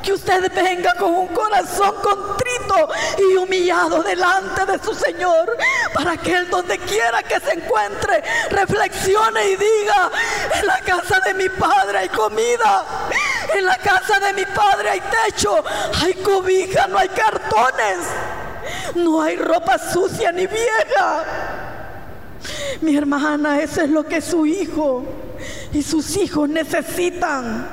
Que 0.01 0.13
usted 0.13 0.51
venga 0.53 0.93
con 0.95 1.13
un 1.13 1.27
corazón 1.27 1.95
contrito 2.01 2.89
y 3.17 3.35
humillado 3.35 4.01
delante 4.03 4.65
de 4.65 4.79
su 4.79 4.93
Señor. 4.93 5.57
Para 5.93 6.17
que 6.17 6.35
Él 6.35 6.49
donde 6.49 6.77
quiera 6.79 7.23
que 7.23 7.39
se 7.39 7.53
encuentre, 7.53 8.23
reflexione 8.49 9.45
y 9.49 9.55
diga, 9.55 10.11
en 10.53 10.67
la 10.67 10.79
casa 10.79 11.19
de 11.19 11.33
mi 11.33 11.49
Padre 11.49 11.99
hay 11.99 12.09
comida. 12.09 12.85
En 13.53 13.65
la 13.65 13.77
casa 13.77 14.19
de 14.19 14.33
mi 14.33 14.45
Padre 14.45 14.89
hay 14.89 15.01
techo, 15.01 15.63
hay 16.01 16.13
cobija, 16.15 16.87
no 16.87 16.97
hay 16.97 17.09
cartones. 17.09 17.97
No 18.95 19.21
hay 19.21 19.35
ropa 19.35 19.77
sucia 19.77 20.31
ni 20.31 20.47
vieja. 20.47 21.66
Mi 22.81 22.95
hermana, 22.95 23.61
eso 23.61 23.81
es 23.81 23.89
lo 23.89 24.03
que 24.05 24.21
su 24.21 24.45
hijo 24.45 25.03
y 25.73 25.81
sus 25.81 26.17
hijos 26.17 26.47
necesitan. 26.49 27.67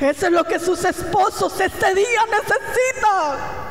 Eso 0.00 0.26
es 0.26 0.32
lo 0.32 0.44
que 0.44 0.58
sus 0.58 0.84
esposos 0.84 1.58
este 1.60 1.94
día 1.94 2.20
necesitan. 2.30 3.62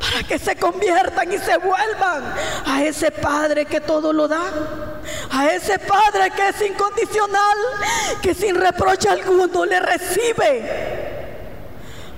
Para 0.00 0.22
que 0.26 0.38
se 0.38 0.56
conviertan 0.56 1.32
y 1.32 1.38
se 1.38 1.56
vuelvan 1.58 2.22
a 2.64 2.84
ese 2.84 3.10
Padre 3.10 3.66
que 3.66 3.80
todo 3.80 4.12
lo 4.12 4.28
da. 4.28 4.42
A 5.30 5.48
ese 5.50 5.78
Padre 5.78 6.30
que 6.34 6.48
es 6.48 6.60
incondicional, 6.62 7.58
que 8.22 8.34
sin 8.34 8.54
reproche 8.54 9.08
alguno 9.08 9.64
le 9.64 9.80
recibe. 9.80 10.96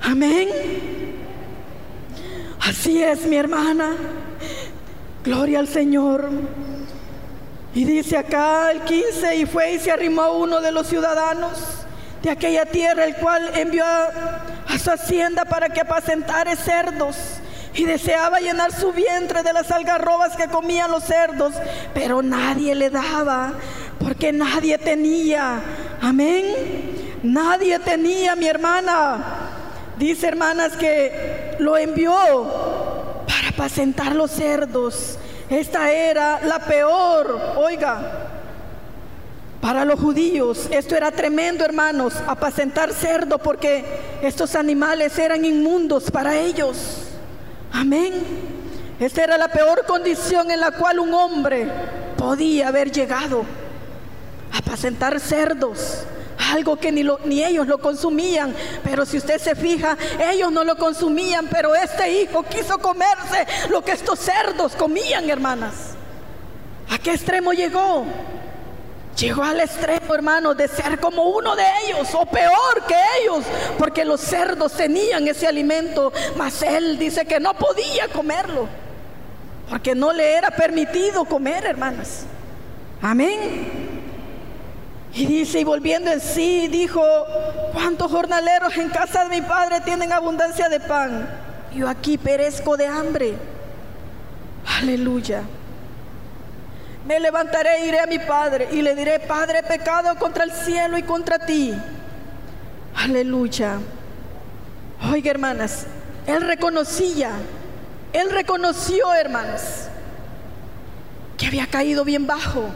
Amén. 0.02 0.48
Así 2.60 3.02
es, 3.02 3.24
mi 3.24 3.36
hermana. 3.36 3.92
Gloria 5.24 5.60
al 5.60 5.68
Señor. 5.68 6.28
Y 7.78 7.84
dice 7.84 8.16
acá 8.16 8.72
el 8.72 8.80
15, 8.80 9.36
y 9.36 9.46
fue 9.46 9.74
y 9.74 9.78
se 9.78 9.92
arrimó 9.92 10.32
uno 10.32 10.60
de 10.60 10.72
los 10.72 10.88
ciudadanos 10.88 11.52
de 12.24 12.28
aquella 12.28 12.66
tierra, 12.66 13.04
el 13.04 13.14
cual 13.14 13.52
envió 13.54 13.84
a, 13.84 14.76
su 14.82 14.90
hacienda 14.90 15.44
para 15.44 15.68
que 15.68 15.82
apacentare 15.82 16.56
cerdos. 16.56 17.16
Y 17.74 17.84
deseaba 17.84 18.40
llenar 18.40 18.72
su 18.72 18.90
vientre 18.90 19.44
de 19.44 19.52
las 19.52 19.70
algarrobas 19.70 20.36
que 20.36 20.48
comían 20.48 20.90
los 20.90 21.04
cerdos, 21.04 21.54
pero 21.94 22.20
nadie 22.20 22.74
le 22.74 22.90
daba, 22.90 23.52
porque 24.00 24.32
nadie 24.32 24.76
tenía. 24.78 25.60
Amén. 26.02 27.20
Nadie 27.22 27.78
tenía, 27.78 28.34
mi 28.34 28.48
hermana. 28.48 29.24
Dice, 30.00 30.26
hermanas, 30.26 30.72
que 30.76 31.54
lo 31.60 31.76
envió 31.76 32.12
para 33.28 33.50
apacentar 33.50 34.16
los 34.16 34.32
cerdos. 34.32 35.16
Esta 35.50 35.90
era 35.90 36.40
la 36.44 36.58
peor, 36.58 37.54
oiga, 37.56 38.00
para 39.60 39.84
los 39.84 39.98
judíos. 39.98 40.68
Esto 40.70 40.94
era 40.94 41.10
tremendo, 41.10 41.64
hermanos, 41.64 42.14
apacentar 42.26 42.92
cerdo 42.92 43.38
porque 43.38 43.84
estos 44.22 44.54
animales 44.54 45.18
eran 45.18 45.44
inmundos 45.44 46.10
para 46.10 46.36
ellos. 46.36 47.04
Amén. 47.72 48.12
Esta 49.00 49.24
era 49.24 49.38
la 49.38 49.48
peor 49.48 49.86
condición 49.86 50.50
en 50.50 50.60
la 50.60 50.72
cual 50.72 50.98
un 50.98 51.14
hombre 51.14 51.66
podía 52.16 52.68
haber 52.68 52.90
llegado. 52.90 53.44
Apacentar 54.52 55.18
cerdos 55.20 56.04
algo 56.52 56.76
que 56.76 56.92
ni, 56.92 57.04
ni 57.24 57.44
ellos 57.44 57.66
lo 57.66 57.78
consumían. 57.78 58.54
Pero 58.84 59.04
si 59.04 59.18
usted 59.18 59.38
se 59.38 59.54
fija, 59.54 59.96
ellos 60.32 60.50
no 60.52 60.64
lo 60.64 60.76
consumían, 60.76 61.48
pero 61.50 61.74
este 61.74 62.22
hijo 62.22 62.42
quiso 62.44 62.78
comerse 62.78 63.46
lo 63.70 63.84
que 63.84 63.92
estos 63.92 64.18
cerdos 64.18 64.74
comían, 64.74 65.28
hermanas. 65.28 65.94
¿A 66.90 66.98
qué 66.98 67.12
extremo 67.12 67.52
llegó? 67.52 68.06
Llegó 69.18 69.42
al 69.42 69.60
extremo, 69.60 70.14
hermano, 70.14 70.54
de 70.54 70.68
ser 70.68 71.00
como 71.00 71.24
uno 71.24 71.56
de 71.56 71.64
ellos 71.84 72.08
o 72.14 72.24
peor 72.24 72.84
que 72.86 72.94
ellos, 73.20 73.44
porque 73.76 74.04
los 74.04 74.20
cerdos 74.20 74.72
tenían 74.74 75.26
ese 75.26 75.46
alimento, 75.48 76.12
mas 76.36 76.62
él 76.62 76.98
dice 76.98 77.24
que 77.24 77.40
no 77.40 77.54
podía 77.54 78.06
comerlo, 78.12 78.68
porque 79.68 79.94
no 79.96 80.12
le 80.12 80.34
era 80.34 80.52
permitido 80.52 81.24
comer, 81.24 81.66
hermanas. 81.66 82.26
Amén. 83.02 83.87
Y 85.14 85.26
dice, 85.26 85.60
y 85.60 85.64
volviendo 85.64 86.10
en 86.10 86.20
sí, 86.20 86.68
dijo, 86.68 87.02
¿cuántos 87.72 88.10
jornaleros 88.10 88.76
en 88.76 88.88
casa 88.90 89.24
de 89.24 89.40
mi 89.40 89.42
padre 89.42 89.80
tienen 89.80 90.12
abundancia 90.12 90.68
de 90.68 90.80
pan? 90.80 91.28
Yo 91.74 91.88
aquí 91.88 92.18
perezco 92.18 92.76
de 92.76 92.86
hambre. 92.86 93.34
Aleluya. 94.80 95.42
Me 97.06 97.18
levantaré 97.20 97.78
e 97.78 97.86
iré 97.86 98.00
a 98.00 98.06
mi 98.06 98.18
padre 98.18 98.68
y 98.70 98.82
le 98.82 98.94
diré, 98.94 99.18
Padre, 99.18 99.62
pecado 99.62 100.14
contra 100.18 100.44
el 100.44 100.52
cielo 100.52 100.98
y 100.98 101.02
contra 101.02 101.38
ti. 101.38 101.74
Aleluya. 102.94 103.78
Oiga, 105.10 105.30
hermanas, 105.30 105.86
él 106.26 106.42
reconocía, 106.42 107.30
él 108.12 108.30
reconoció, 108.30 109.14
hermanas, 109.14 109.88
que 111.38 111.46
había 111.46 111.66
caído 111.66 112.04
bien 112.04 112.26
bajo 112.26 112.68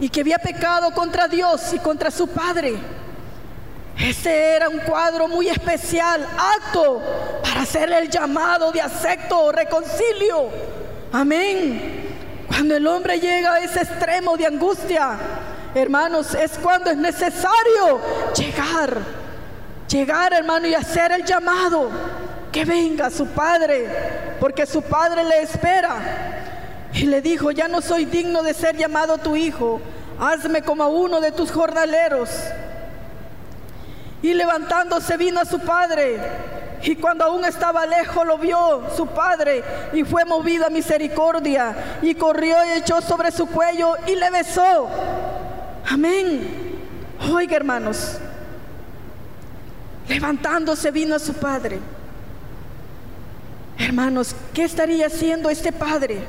y 0.00 0.08
que 0.08 0.20
había 0.20 0.38
pecado 0.38 0.90
contra 0.92 1.28
Dios 1.28 1.72
y 1.72 1.78
contra 1.78 2.10
su 2.10 2.28
padre. 2.28 2.76
Ese 3.98 4.54
era 4.54 4.68
un 4.68 4.78
cuadro 4.78 5.26
muy 5.26 5.48
especial, 5.48 6.24
acto 6.56 7.02
para 7.42 7.62
hacer 7.62 7.90
el 7.92 8.08
llamado 8.08 8.70
de 8.70 8.80
acepto 8.80 9.44
o 9.44 9.52
reconcilio. 9.52 10.48
Amén. 11.12 12.06
Cuando 12.46 12.76
el 12.76 12.86
hombre 12.86 13.18
llega 13.18 13.54
a 13.54 13.60
ese 13.60 13.80
extremo 13.80 14.36
de 14.36 14.46
angustia, 14.46 15.18
hermanos, 15.74 16.34
es 16.34 16.52
cuando 16.58 16.90
es 16.90 16.96
necesario 16.96 18.00
llegar, 18.36 18.98
llegar, 19.88 20.32
hermano, 20.32 20.68
y 20.68 20.74
hacer 20.74 21.12
el 21.12 21.24
llamado. 21.24 21.90
Que 22.52 22.64
venga 22.64 23.10
su 23.10 23.26
padre, 23.26 23.86
porque 24.40 24.64
su 24.64 24.80
padre 24.80 25.22
le 25.24 25.42
espera. 25.42 26.37
Y 26.94 27.06
le 27.06 27.20
dijo, 27.20 27.50
ya 27.50 27.68
no 27.68 27.80
soy 27.80 28.06
digno 28.06 28.42
de 28.42 28.54
ser 28.54 28.76
llamado 28.76 29.18
tu 29.18 29.36
hijo, 29.36 29.80
hazme 30.18 30.62
como 30.62 30.88
uno 30.88 31.20
de 31.20 31.32
tus 31.32 31.50
jornaleros. 31.50 32.30
Y 34.22 34.34
levantándose 34.34 35.16
vino 35.16 35.40
a 35.40 35.44
su 35.44 35.60
padre. 35.60 36.18
Y 36.82 36.96
cuando 36.96 37.24
aún 37.24 37.44
estaba 37.44 37.86
lejos 37.86 38.26
lo 38.26 38.38
vio 38.38 38.84
su 38.96 39.06
padre 39.08 39.62
y 39.92 40.04
fue 40.04 40.24
movido 40.24 40.66
a 40.66 40.70
misericordia 40.70 41.98
y 42.02 42.14
corrió 42.14 42.56
y 42.64 42.78
echó 42.78 43.00
sobre 43.00 43.32
su 43.32 43.46
cuello 43.46 43.94
y 44.06 44.14
le 44.14 44.30
besó. 44.30 44.88
Amén. 45.90 46.68
Oiga 47.32 47.56
hermanos, 47.56 48.18
levantándose 50.08 50.90
vino 50.92 51.16
a 51.16 51.18
su 51.18 51.34
padre. 51.34 51.80
Hermanos, 53.76 54.34
¿qué 54.54 54.64
estaría 54.64 55.06
haciendo 55.06 55.50
este 55.50 55.72
padre? 55.72 56.20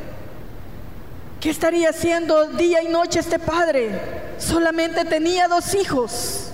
¿Qué 1.40 1.50
estaría 1.50 1.92
haciendo 1.92 2.48
día 2.48 2.84
y 2.84 2.90
noche 2.90 3.20
este 3.20 3.40
padre? 3.40 3.98
Solamente 4.40 5.06
tenía 5.06 5.48
dos 5.48 5.74
hijos. 5.74 6.50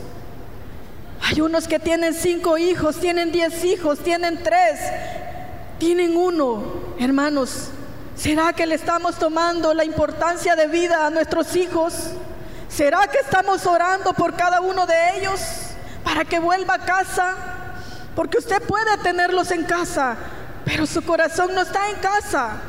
Hay 1.22 1.42
unos 1.42 1.68
que 1.68 1.80
tienen 1.80 2.14
cinco 2.14 2.60
hijos, 2.60 2.98
tienen 2.98 3.32
diez 3.32 3.64
hijos, 3.66 3.98
tienen 4.04 4.44
tres, 4.44 4.80
tienen 5.80 6.16
uno. 6.16 6.64
Hermanos, 7.00 7.70
¿será 8.16 8.54
que 8.54 8.68
le 8.68 8.76
estamos 8.76 9.18
tomando 9.18 9.74
la 9.74 9.84
importancia 9.84 10.56
de 10.56 10.68
vida 10.68 11.08
a 11.08 11.10
nuestros 11.10 11.56
hijos? 11.56 12.12
¿Será 12.70 13.08
que 13.08 13.18
estamos 13.18 13.66
orando 13.66 14.14
por 14.14 14.36
cada 14.36 14.62
uno 14.62 14.86
de 14.86 15.18
ellos 15.18 15.42
para 16.04 16.26
que 16.26 16.38
vuelva 16.38 16.76
a 16.76 16.86
casa? 16.86 17.34
Porque 18.16 18.38
usted 18.38 18.62
puede 18.62 18.96
tenerlos 19.00 19.50
en 19.50 19.64
casa, 19.64 20.16
pero 20.64 20.86
su 20.86 21.02
corazón 21.02 21.56
no 21.56 21.62
está 21.62 21.90
en 21.90 21.96
casa. 21.96 22.62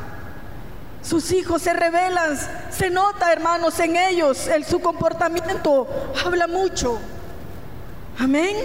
Sus 1.07 1.31
hijos 1.31 1.61
se 1.61 1.71
rebelan, 1.71 2.37
se 2.69 2.89
nota, 2.89 3.31
hermanos, 3.31 3.79
en 3.79 3.95
ellos, 3.95 4.45
en 4.47 4.65
su 4.65 4.81
comportamiento 4.81 5.87
habla 6.25 6.47
mucho. 6.47 6.99
Amén. 8.19 8.55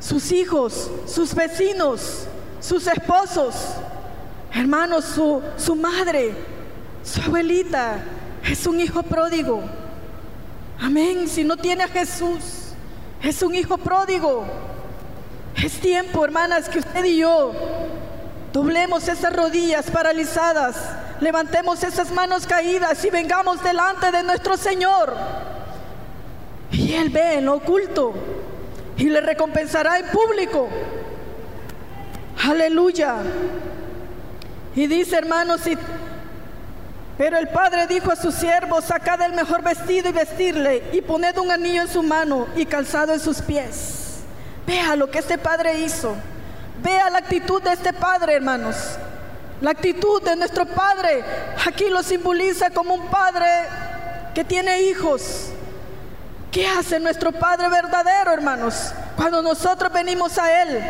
Sus 0.00 0.32
hijos, 0.32 0.90
sus 1.06 1.32
vecinos, 1.32 2.26
sus 2.58 2.88
esposos, 2.88 3.54
hermanos, 4.52 5.04
su, 5.04 5.40
su 5.56 5.76
madre, 5.76 6.34
su 7.04 7.22
abuelita, 7.22 7.98
es 8.44 8.66
un 8.66 8.80
hijo 8.80 9.04
pródigo. 9.04 9.62
Amén. 10.80 11.28
Si 11.28 11.44
no 11.44 11.56
tiene 11.56 11.84
a 11.84 11.88
Jesús, 11.88 12.72
es 13.22 13.42
un 13.42 13.54
hijo 13.54 13.78
pródigo. 13.78 14.44
Es 15.54 15.78
tiempo, 15.78 16.24
hermanas, 16.24 16.68
que 16.68 16.80
usted 16.80 17.04
y 17.04 17.18
yo 17.18 17.52
doblemos 18.52 19.08
esas 19.08 19.32
rodillas 19.32 19.90
paralizadas, 19.90 20.76
levantemos 21.22 21.80
esas 21.84 22.10
manos 22.10 22.48
caídas 22.48 23.04
y 23.04 23.10
vengamos 23.10 23.62
delante 23.62 24.10
de 24.10 24.24
nuestro 24.24 24.56
Señor. 24.56 25.14
Y 26.72 26.94
Él 26.94 27.10
ve 27.10 27.34
en 27.34 27.46
lo 27.46 27.54
oculto 27.54 28.12
y 28.96 29.04
le 29.04 29.20
recompensará 29.20 30.00
en 30.00 30.06
público. 30.06 30.68
Aleluya. 32.44 33.18
Y 34.74 34.88
dice, 34.88 35.16
hermanos, 35.16 35.60
pero 37.16 37.38
el 37.38 37.48
padre 37.50 37.86
dijo 37.86 38.10
a 38.10 38.16
sus 38.16 38.34
siervos, 38.34 38.84
sacad 38.84 39.20
el 39.22 39.34
mejor 39.34 39.62
vestido 39.62 40.08
y 40.08 40.12
vestirle, 40.12 40.82
y 40.92 41.02
poned 41.02 41.38
un 41.38 41.52
anillo 41.52 41.82
en 41.82 41.88
su 41.88 42.02
mano 42.02 42.48
y 42.56 42.66
calzado 42.66 43.12
en 43.12 43.20
sus 43.20 43.40
pies. 43.42 44.22
Vea 44.66 44.96
lo 44.96 45.08
que 45.08 45.20
este 45.20 45.38
padre 45.38 45.78
hizo. 45.78 46.16
Vea 46.82 47.10
la 47.10 47.18
actitud 47.18 47.62
de 47.62 47.74
este 47.74 47.92
padre, 47.92 48.34
hermanos. 48.34 48.98
La 49.62 49.70
actitud 49.70 50.20
de 50.22 50.36
nuestro 50.36 50.66
padre 50.66 51.24
aquí 51.66 51.88
lo 51.88 52.02
simboliza 52.02 52.68
como 52.70 52.94
un 52.94 53.08
padre 53.08 53.46
que 54.34 54.44
tiene 54.44 54.82
hijos, 54.82 55.52
¿Qué 56.52 56.68
hace 56.68 57.00
nuestro 57.00 57.32
Padre 57.32 57.70
verdadero, 57.70 58.30
hermanos? 58.30 58.92
Cuando 59.16 59.40
nosotros 59.40 59.90
venimos 59.90 60.36
a 60.36 60.62
Él. 60.62 60.82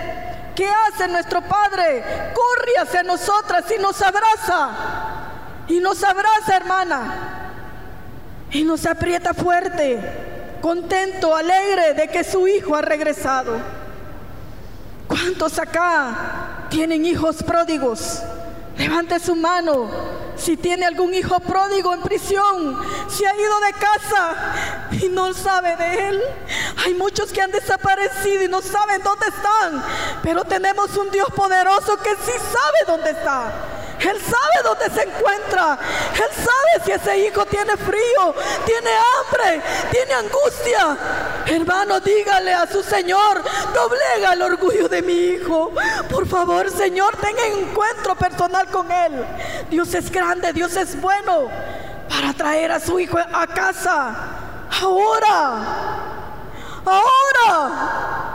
¿Qué 0.56 0.68
hace 0.68 1.06
nuestro 1.06 1.40
Padre? 1.40 2.02
Corre 2.34 2.72
hacia 2.82 3.04
nosotras 3.04 3.64
y 3.70 3.80
nos 3.80 4.02
abraza. 4.02 4.70
Y 5.68 5.78
nos 5.78 6.02
abraza, 6.02 6.56
hermana. 6.56 7.14
Y 8.50 8.64
nos 8.64 8.84
aprieta 8.86 9.32
fuerte, 9.32 10.00
contento, 10.60 11.34
alegre 11.34 11.94
de 11.94 12.08
que 12.08 12.24
su 12.24 12.48
hijo 12.48 12.74
ha 12.74 12.82
regresado. 12.82 13.56
¿Cuántos 15.06 15.60
acá 15.60 16.66
tienen 16.70 17.06
hijos 17.06 17.40
pródigos? 17.40 18.20
Levante 18.76 19.18
su 19.20 19.34
mano 19.36 19.88
si 20.36 20.56
tiene 20.56 20.86
algún 20.86 21.14
hijo 21.14 21.38
pródigo 21.40 21.94
en 21.94 22.02
prisión, 22.02 22.80
si 23.08 23.24
ha 23.24 23.36
ido 23.36 23.60
de 23.60 23.72
casa 23.74 24.34
y 24.90 25.08
no 25.08 25.32
sabe 25.34 25.76
de 25.76 26.08
él. 26.08 26.22
Hay 26.84 26.94
muchos 26.94 27.32
que 27.32 27.42
han 27.42 27.52
desaparecido 27.52 28.42
y 28.42 28.48
no 28.48 28.60
saben 28.60 29.02
dónde 29.02 29.26
están, 29.26 29.84
pero 30.22 30.44
tenemos 30.44 30.96
un 30.96 31.10
Dios 31.10 31.28
poderoso 31.34 31.96
que 31.98 32.10
sí 32.10 32.32
sabe 32.32 32.78
dónde 32.86 33.10
está. 33.10 33.71
Él 34.02 34.20
sabe 34.20 34.62
dónde 34.64 34.90
se 34.90 35.08
encuentra. 35.08 35.78
Él 36.14 36.44
sabe 36.44 36.84
si 36.84 36.92
ese 36.92 37.18
hijo 37.18 37.46
tiene 37.46 37.76
frío, 37.76 38.34
tiene 38.64 38.90
hambre, 38.90 39.62
tiene 39.90 40.14
angustia. 40.14 40.96
Hermano, 41.46 42.00
dígale 42.00 42.52
a 42.52 42.66
su 42.66 42.82
Señor, 42.82 43.42
doblega 43.74 44.32
el 44.32 44.42
orgullo 44.42 44.88
de 44.88 45.02
mi 45.02 45.12
hijo. 45.12 45.72
Por 46.10 46.26
favor, 46.26 46.70
Señor, 46.70 47.16
tenga 47.16 47.46
encuentro 47.46 48.14
personal 48.16 48.66
con 48.68 48.90
Él. 48.90 49.24
Dios 49.70 49.94
es 49.94 50.10
grande, 50.10 50.52
Dios 50.52 50.76
es 50.76 51.00
bueno 51.00 51.48
para 52.08 52.32
traer 52.32 52.72
a 52.72 52.80
su 52.80 52.98
hijo 52.98 53.18
a 53.18 53.46
casa. 53.46 54.14
Ahora, 54.80 55.62
ahora. 56.84 58.31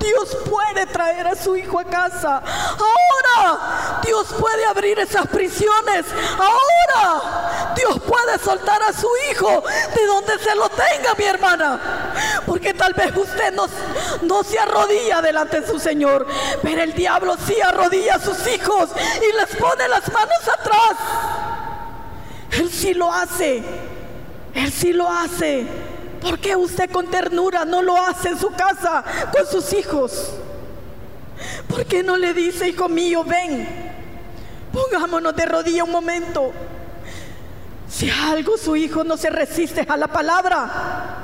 Dios 0.00 0.36
puede 0.48 0.86
traer 0.86 1.26
a 1.28 1.36
su 1.36 1.56
hijo 1.56 1.78
a 1.78 1.84
casa. 1.84 2.42
Ahora 2.42 4.00
Dios 4.02 4.28
puede 4.38 4.64
abrir 4.64 4.98
esas 4.98 5.26
prisiones. 5.28 6.06
Ahora 6.32 7.74
Dios 7.76 8.00
puede 8.00 8.38
soltar 8.38 8.82
a 8.82 8.92
su 8.92 9.08
hijo 9.30 9.62
de 9.94 10.06
donde 10.06 10.38
se 10.38 10.54
lo 10.54 10.68
tenga, 10.70 11.14
mi 11.16 11.24
hermana. 11.24 12.12
Porque 12.46 12.74
tal 12.74 12.94
vez 12.94 13.14
usted 13.14 13.52
no, 13.52 13.66
no 14.22 14.42
se 14.42 14.58
arrodilla 14.58 15.20
delante 15.20 15.60
de 15.60 15.66
su 15.66 15.78
Señor. 15.78 16.26
Pero 16.62 16.82
el 16.82 16.94
diablo 16.94 17.36
sí 17.46 17.60
arrodilla 17.60 18.16
a 18.16 18.20
sus 18.20 18.46
hijos 18.46 18.90
y 19.20 19.36
les 19.36 19.54
pone 19.56 19.86
las 19.86 20.10
manos 20.10 20.48
atrás. 20.58 20.96
Él 22.52 22.70
sí 22.72 22.94
lo 22.94 23.12
hace. 23.12 23.62
Él 24.54 24.72
sí 24.72 24.92
lo 24.92 25.08
hace. 25.08 25.66
¿Por 26.20 26.38
qué 26.38 26.54
usted 26.54 26.90
con 26.90 27.08
ternura 27.08 27.64
no 27.64 27.82
lo 27.82 27.96
hace 27.96 28.28
en 28.28 28.38
su 28.38 28.50
casa 28.50 29.02
con 29.32 29.46
sus 29.46 29.72
hijos? 29.72 30.34
¿Por 31.68 31.86
qué 31.86 32.02
no 32.02 32.16
le 32.16 32.34
dice, 32.34 32.68
hijo 32.68 32.88
mío, 32.88 33.24
ven, 33.24 33.66
pongámonos 34.72 35.34
de 35.34 35.46
rodilla 35.46 35.84
un 35.84 35.90
momento? 35.90 36.52
Si 37.88 38.10
algo 38.10 38.56
su 38.56 38.76
hijo 38.76 39.02
no 39.04 39.16
se 39.16 39.30
resiste 39.30 39.86
a 39.88 39.96
la 39.96 40.08
palabra, 40.08 41.20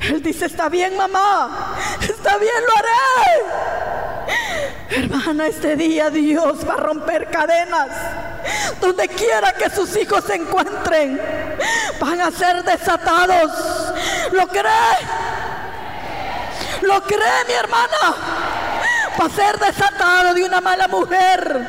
él 0.00 0.22
dice, 0.22 0.46
está 0.46 0.68
bien 0.68 0.96
mamá, 0.96 1.76
está 2.00 2.38
bien, 2.38 2.52
lo 2.66 2.72
haré. 2.76 3.44
Hermana, 4.90 5.46
este 5.46 5.76
día 5.76 6.10
Dios 6.10 6.68
va 6.68 6.74
a 6.74 6.78
romper 6.78 7.30
cadenas. 7.30 7.88
Donde 8.80 9.06
quiera 9.08 9.52
que 9.52 9.70
sus 9.70 9.96
hijos 9.96 10.24
se 10.24 10.34
encuentren, 10.34 11.20
van 12.00 12.20
a 12.20 12.30
ser 12.30 12.64
desatados. 12.64 13.50
¿Lo 14.32 14.46
cree? 14.48 14.98
¿Lo 16.82 17.02
cree 17.02 17.44
mi 17.46 17.54
hermana? 17.54 18.14
Va 19.20 19.26
a 19.26 19.30
ser 19.30 19.58
desatado 19.58 20.34
de 20.34 20.44
una 20.44 20.60
mala 20.60 20.88
mujer. 20.88 21.66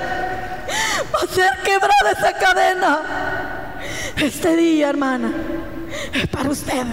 Va 1.14 1.20
a 1.20 1.28
ser 1.28 1.52
quebrada 1.64 2.12
esa 2.12 2.34
cadena. 2.34 3.00
Este 4.18 4.56
día, 4.56 4.90
hermana, 4.90 5.32
es 6.14 6.28
para 6.28 6.50
usted. 6.50 6.86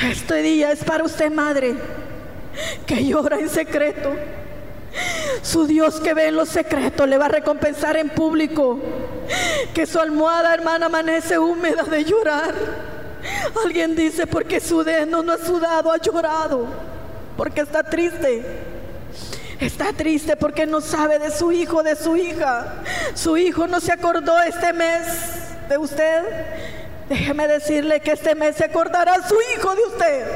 Este 0.00 0.42
día 0.42 0.72
es 0.72 0.84
para 0.84 1.04
usted, 1.04 1.30
madre, 1.30 1.74
que 2.86 3.04
llora 3.04 3.38
en 3.38 3.48
secreto. 3.48 4.14
Su 5.42 5.66
Dios 5.66 6.00
que 6.00 6.14
ve 6.14 6.28
en 6.28 6.36
lo 6.36 6.46
secreto 6.46 7.06
le 7.06 7.18
va 7.18 7.26
a 7.26 7.30
recompensar 7.30 7.96
en 7.96 8.08
público. 8.10 8.78
que 9.74 9.86
su 9.86 9.98
almohada, 9.98 10.54
hermana, 10.54 10.86
amanece 10.86 11.38
húmeda 11.38 11.82
de 11.82 12.04
llorar. 12.04 12.54
Alguien 13.64 13.94
dice, 13.96 14.26
porque 14.26 14.60
su 14.60 14.82
dedo 14.82 15.22
no 15.22 15.32
ha 15.32 15.38
sudado, 15.38 15.92
ha 15.92 15.98
llorado, 15.98 16.66
porque 17.36 17.60
está 17.62 17.82
triste. 17.82 18.44
Está 19.60 19.92
triste 19.92 20.36
porque 20.36 20.66
no 20.66 20.82
sabe 20.82 21.18
de 21.18 21.30
su 21.30 21.50
hijo, 21.50 21.82
de 21.82 21.96
su 21.96 22.16
hija. 22.16 22.82
Su 23.14 23.36
hijo 23.38 23.66
no 23.66 23.80
se 23.80 23.92
acordó 23.92 24.38
este 24.42 24.72
mes 24.72 25.06
de 25.68 25.78
usted. 25.78 26.24
Déjeme 27.08 27.46
decirle 27.48 28.00
que 28.00 28.12
este 28.12 28.34
mes 28.34 28.56
se 28.56 28.64
acordará 28.64 29.14
su 29.26 29.36
hijo 29.54 29.74
de 29.74 29.82
usted. 29.82 30.26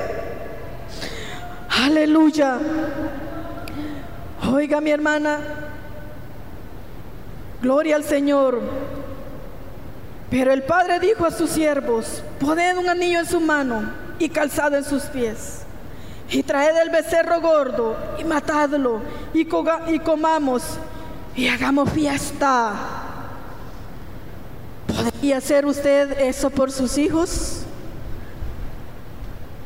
Aleluya. 1.68 2.58
Oiga 4.52 4.80
mi 4.80 4.90
hermana, 4.90 5.38
gloria 7.60 7.96
al 7.96 8.04
Señor. 8.04 8.60
Pero 10.30 10.52
el 10.52 10.62
padre 10.62 11.00
dijo 11.00 11.26
a 11.26 11.32
sus 11.32 11.50
siervos, 11.50 12.22
poned 12.38 12.76
un 12.76 12.88
anillo 12.88 13.18
en 13.18 13.26
su 13.26 13.40
mano 13.40 13.82
y 14.18 14.28
calzado 14.28 14.76
en 14.76 14.84
sus 14.84 15.02
pies. 15.04 15.62
Y 16.30 16.44
traed 16.44 16.76
el 16.76 16.90
becerro 16.90 17.40
gordo 17.40 17.96
y 18.16 18.22
matadlo 18.22 19.00
y, 19.34 19.48
y 19.88 19.98
comamos 19.98 20.62
y 21.34 21.48
hagamos 21.48 21.90
fiesta. 21.90 22.72
¿Podría 24.86 25.38
hacer 25.38 25.66
usted 25.66 26.20
eso 26.20 26.48
por 26.50 26.70
sus 26.70 26.96
hijos? 26.96 27.62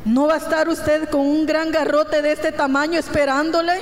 ¿No 0.03 0.27
va 0.27 0.35
a 0.35 0.37
estar 0.37 0.67
usted 0.67 1.09
con 1.09 1.21
un 1.21 1.45
gran 1.45 1.71
garrote 1.71 2.23
de 2.23 2.31
este 2.31 2.51
tamaño 2.51 2.99
esperándole 2.99 3.73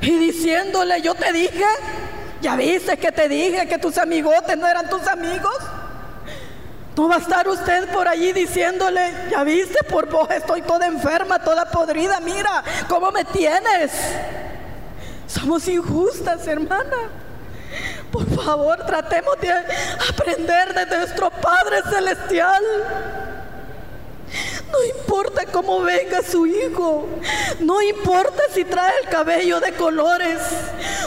y 0.00 0.18
diciéndole, 0.18 1.02
yo 1.02 1.14
te 1.14 1.32
dije, 1.32 1.64
ya 2.40 2.56
viste 2.56 2.96
que 2.96 3.12
te 3.12 3.28
dije 3.28 3.68
que 3.68 3.78
tus 3.78 3.98
amigotes 3.98 4.56
no 4.56 4.66
eran 4.66 4.88
tus 4.88 5.06
amigos? 5.06 5.56
¿No 6.98 7.06
va 7.08 7.14
a 7.14 7.18
estar 7.18 7.46
usted 7.46 7.88
por 7.90 8.08
allí 8.08 8.32
diciéndole, 8.32 9.28
ya 9.30 9.44
viste, 9.44 9.84
por 9.84 10.10
vos 10.10 10.28
estoy 10.32 10.62
toda 10.62 10.84
enferma, 10.88 11.38
toda 11.38 11.64
podrida, 11.70 12.18
mira 12.18 12.64
cómo 12.88 13.12
me 13.12 13.24
tienes? 13.24 13.92
Somos 15.28 15.68
injustas, 15.68 16.44
hermana. 16.48 16.96
Por 18.10 18.28
favor, 18.28 18.84
tratemos 18.84 19.40
de 19.40 19.48
aprender 20.10 20.74
de 20.74 20.86
nuestro 20.96 21.30
Padre 21.30 21.82
Celestial. 21.88 22.64
No 24.72 24.84
importa 24.84 25.44
cómo 25.50 25.80
venga 25.80 26.22
su 26.22 26.46
hijo. 26.46 27.06
No 27.60 27.80
importa 27.80 28.42
si 28.52 28.64
trae 28.64 28.92
el 29.02 29.08
cabello 29.08 29.60
de 29.60 29.72
colores. 29.72 30.38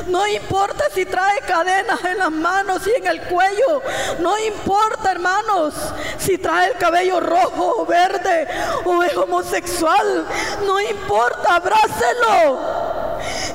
No 0.07 0.27
importa 0.27 0.85
si 0.93 1.05
trae 1.05 1.39
cadenas 1.41 2.03
en 2.03 2.17
las 2.17 2.31
manos 2.31 2.81
y 2.87 2.99
en 2.99 3.07
el 3.07 3.21
cuello. 3.23 3.81
No 4.19 4.37
importa, 4.39 5.11
hermanos, 5.11 5.73
si 6.17 6.37
trae 6.37 6.71
el 6.71 6.77
cabello 6.77 7.19
rojo 7.19 7.75
o 7.77 7.85
verde 7.85 8.47
o 8.85 9.03
es 9.03 9.15
homosexual. 9.15 10.25
No 10.65 10.79
importa, 10.81 11.55
abrácelo. 11.55 12.59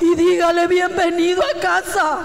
Y 0.01 0.15
dígale 0.15 0.67
bienvenido 0.69 1.43
a 1.43 1.61
casa. 1.61 2.19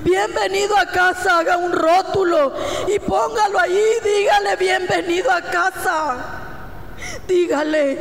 Bienvenido 0.00 0.76
a 0.76 0.86
casa, 0.86 1.38
haga 1.38 1.56
un 1.56 1.72
rótulo 1.72 2.52
y 2.88 2.98
póngalo 2.98 3.58
ahí, 3.58 3.84
dígale 4.02 4.56
bienvenido 4.56 5.30
a 5.30 5.42
casa. 5.42 6.41
Dígale, 7.26 7.98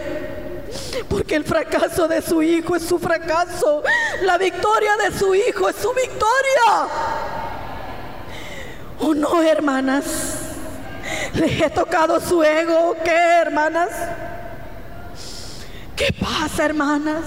porque 1.10 1.36
el 1.36 1.44
fracaso 1.44 2.08
de 2.08 2.22
su 2.22 2.42
hijo 2.42 2.76
es 2.76 2.84
su 2.84 3.00
fracaso, 3.00 3.84
la 4.22 4.38
victoria 4.38 4.92
de 4.98 5.18
su 5.18 5.36
hijo 5.36 5.70
es 5.70 5.76
su 5.76 5.94
victoria. 5.94 6.88
¿O 9.00 9.14
no, 9.14 9.42
hermanas? 9.42 10.06
¿Les 11.34 11.62
he 11.62 11.70
tocado 11.70 12.20
su 12.20 12.44
ego? 12.44 12.96
¿Qué, 13.04 13.16
hermanas? 13.42 13.90
¿Qué 15.96 16.14
pasa, 16.14 16.66
hermanas? 16.66 17.26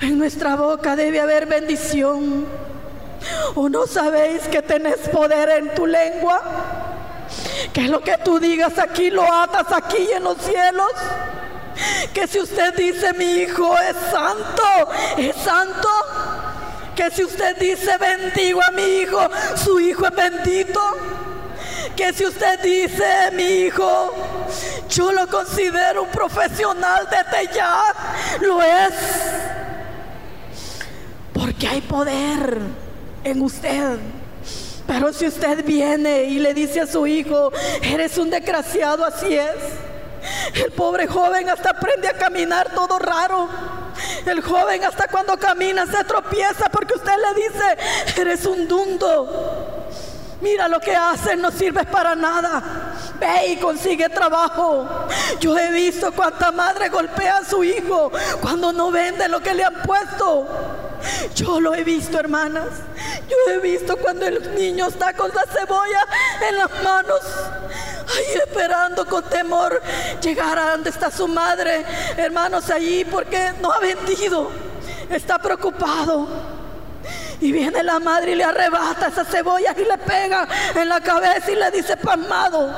En 0.00 0.18
nuestra 0.18 0.56
boca 0.56 0.96
debe 0.96 1.20
haber 1.20 1.46
bendición. 1.46 2.46
¿O 3.54 3.68
no 3.68 3.86
sabéis 3.86 4.42
que 4.48 4.62
tenés 4.62 5.08
poder 5.08 5.48
en 5.50 5.74
tu 5.74 5.86
lengua? 5.86 6.91
Que 7.72 7.82
lo 7.88 8.00
que 8.00 8.16
tú 8.18 8.38
digas 8.38 8.78
aquí 8.78 9.10
lo 9.10 9.22
atas 9.22 9.66
aquí 9.72 10.08
en 10.12 10.24
los 10.24 10.38
cielos. 10.38 10.92
Que 12.12 12.26
si 12.26 12.40
usted 12.40 12.74
dice 12.74 13.12
mi 13.14 13.24
hijo 13.24 13.74
es 13.78 13.96
santo, 14.10 14.90
es 15.16 15.36
santo. 15.36 15.88
Que 16.94 17.10
si 17.10 17.24
usted 17.24 17.56
dice 17.56 17.96
bendigo 17.98 18.60
a 18.62 18.70
mi 18.70 18.82
hijo, 18.82 19.28
su 19.56 19.80
hijo 19.80 20.06
es 20.06 20.14
bendito. 20.14 20.80
Que 21.96 22.12
si 22.12 22.26
usted 22.26 22.60
dice 22.62 23.30
mi 23.32 23.42
hijo, 23.42 24.12
yo 24.88 25.12
lo 25.12 25.26
considero 25.26 26.04
un 26.04 26.10
profesional 26.10 27.08
desde 27.10 27.54
ya, 27.54 27.82
lo 28.40 28.62
es. 28.62 28.94
Porque 31.32 31.66
hay 31.66 31.80
poder 31.80 32.58
en 33.24 33.42
usted. 33.42 33.98
Pero 34.92 35.10
si 35.10 35.26
usted 35.26 35.64
viene 35.64 36.24
y 36.24 36.38
le 36.38 36.52
dice 36.52 36.82
a 36.82 36.86
su 36.86 37.06
hijo, 37.06 37.50
eres 37.80 38.18
un 38.18 38.28
desgraciado, 38.28 39.06
así 39.06 39.34
es. 39.34 39.56
El 40.52 40.70
pobre 40.72 41.06
joven 41.06 41.48
hasta 41.48 41.70
aprende 41.70 42.08
a 42.08 42.12
caminar 42.12 42.74
todo 42.74 42.98
raro. 42.98 43.48
El 44.26 44.42
joven 44.42 44.84
hasta 44.84 45.08
cuando 45.08 45.38
camina 45.38 45.86
se 45.86 46.04
tropieza 46.04 46.68
porque 46.68 46.92
usted 46.92 47.10
le 47.10 47.42
dice, 47.42 48.20
eres 48.20 48.44
un 48.44 48.68
dundo. 48.68 49.88
Mira 50.42 50.68
lo 50.68 50.78
que 50.78 50.94
hacen, 50.94 51.40
no 51.40 51.50
sirve 51.50 51.84
para 51.84 52.14
nada. 52.14 52.62
Ve 53.18 53.52
y 53.52 53.56
consigue 53.56 54.10
trabajo. 54.10 54.86
Yo 55.40 55.56
he 55.56 55.70
visto 55.72 56.12
cuánta 56.12 56.52
madre 56.52 56.90
golpea 56.90 57.38
a 57.38 57.44
su 57.46 57.64
hijo 57.64 58.12
cuando 58.42 58.74
no 58.74 58.90
vende 58.90 59.26
lo 59.26 59.40
que 59.40 59.54
le 59.54 59.64
han 59.64 59.80
puesto. 59.84 60.46
Yo 61.34 61.60
lo 61.60 61.74
he 61.74 61.84
visto, 61.84 62.18
hermanas. 62.18 62.68
Yo 63.28 63.52
he 63.52 63.58
visto 63.58 63.96
cuando 63.96 64.26
el 64.26 64.54
niño 64.54 64.88
está 64.88 65.14
con 65.14 65.30
la 65.34 65.44
cebolla 65.46 66.06
en 66.48 66.58
las 66.58 66.82
manos, 66.82 67.20
ahí 68.08 68.38
esperando 68.46 69.06
con 69.06 69.24
temor 69.24 69.80
llegar 70.20 70.58
a 70.58 70.72
donde 70.72 70.90
está 70.90 71.10
su 71.10 71.26
madre, 71.28 71.84
hermanos, 72.16 72.70
allí 72.70 73.04
porque 73.04 73.52
no 73.60 73.72
ha 73.72 73.78
vendido. 73.78 74.50
Está 75.10 75.38
preocupado. 75.38 76.28
Y 77.40 77.50
viene 77.50 77.82
la 77.82 77.98
madre 77.98 78.32
y 78.32 78.34
le 78.36 78.44
arrebata 78.44 79.08
esa 79.08 79.24
cebolla 79.24 79.74
y 79.76 79.84
le 79.84 79.98
pega 79.98 80.46
en 80.76 80.88
la 80.88 81.00
cabeza 81.00 81.50
y 81.50 81.56
le 81.56 81.70
dice 81.72 81.96
pasmado. 81.96 82.70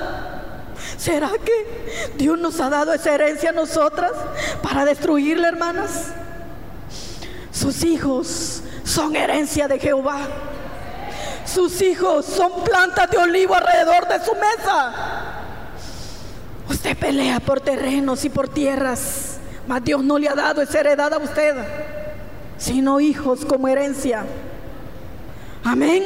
¿Será 0.97 1.31
que 1.45 2.13
Dios 2.17 2.39
nos 2.39 2.59
ha 2.61 2.71
dado 2.71 2.95
esa 2.95 3.15
herencia 3.15 3.51
a 3.51 3.53
nosotras 3.53 4.13
para 4.63 4.87
destruirla, 4.87 5.49
hermanas? 5.49 6.13
Sus 7.55 7.85
hijos 7.85 8.63
son 8.83 9.15
herencia 9.15 9.69
de 9.69 9.79
Jehová. 9.79 10.19
Sus 11.47 11.81
hijos 11.83 12.27
son 12.27 12.65
plantas 12.65 13.09
de 13.11 13.17
olivo 13.17 13.55
alrededor 13.55 14.09
de 14.09 14.25
su 14.25 14.33
mesa. 14.35 14.93
Usted 16.69 16.97
pelea 16.99 17.39
por 17.39 17.61
terrenos 17.61 18.25
y 18.25 18.29
por 18.29 18.49
tierras, 18.49 19.39
mas 19.69 19.85
Dios 19.85 20.03
no 20.03 20.19
le 20.19 20.29
ha 20.29 20.35
dado 20.35 20.63
esa 20.63 20.81
heredad 20.81 21.13
a 21.13 21.19
usted, 21.19 21.55
sino 22.59 22.99
hijos 22.99 23.45
como 23.45 23.69
herencia. 23.69 24.25
Amén. 25.63 26.03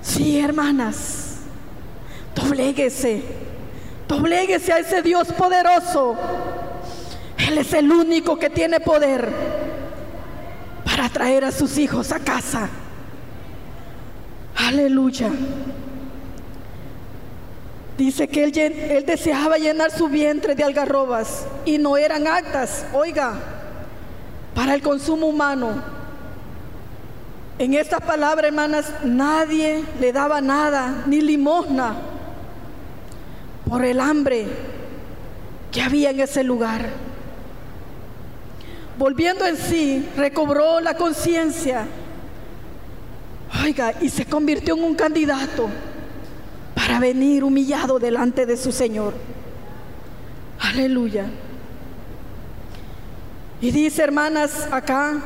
Sí, 0.00 0.40
hermanas, 0.40 1.36
dobléguese, 2.34 3.22
dobléguese 4.08 4.72
a 4.72 4.78
ese 4.80 5.02
Dios 5.02 5.28
poderoso 5.32 6.16
él 7.48 7.58
es 7.58 7.72
el 7.72 7.90
único 7.90 8.38
que 8.38 8.50
tiene 8.50 8.80
poder 8.80 9.30
para 10.84 11.08
traer 11.08 11.44
a 11.44 11.52
sus 11.52 11.78
hijos 11.78 12.12
a 12.12 12.20
casa. 12.20 12.68
Aleluya. 14.56 15.30
Dice 17.98 18.28
que 18.28 18.44
él, 18.44 19.04
deseaba 19.06 19.58
llenar 19.58 19.90
su 19.90 20.08
vientre 20.08 20.54
de 20.54 20.64
algarrobas 20.64 21.46
y 21.64 21.78
no 21.78 21.96
eran 21.96 22.26
actas, 22.26 22.84
oiga, 22.92 23.34
para 24.54 24.74
el 24.74 24.82
consumo 24.82 25.26
humano. 25.26 25.70
En 27.58 27.74
esta 27.74 28.00
palabra, 28.00 28.48
hermanas, 28.48 28.92
nadie 29.04 29.84
le 30.00 30.12
daba 30.12 30.40
nada, 30.40 31.04
ni 31.06 31.20
limosna, 31.20 31.94
por 33.68 33.84
el 33.84 34.00
hambre 34.00 34.46
que 35.70 35.82
había 35.82 36.10
en 36.10 36.20
ese 36.20 36.42
lugar 36.44 37.11
volviendo 38.98 39.46
en 39.46 39.56
sí, 39.56 40.08
recobró 40.16 40.80
la 40.80 40.96
conciencia. 40.96 41.86
Oiga, 43.64 43.94
y 44.00 44.08
se 44.08 44.24
convirtió 44.24 44.76
en 44.76 44.84
un 44.84 44.94
candidato 44.94 45.68
para 46.74 46.98
venir 46.98 47.44
humillado 47.44 47.98
delante 47.98 48.46
de 48.46 48.56
su 48.56 48.72
Señor. 48.72 49.14
Aleluya. 50.58 51.26
Y 53.60 53.70
dice, 53.70 54.02
hermanas, 54.02 54.68
acá 54.70 55.20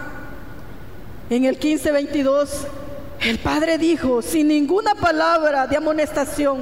en 1.31 1.45
el 1.45 1.59
15:22, 1.59 2.67
el 3.21 3.39
padre 3.39 3.79
dijo, 3.79 4.23
sin 4.23 4.49
ninguna 4.49 4.95
palabra 4.95 5.67
de 5.67 5.77
amonestación, 5.77 6.59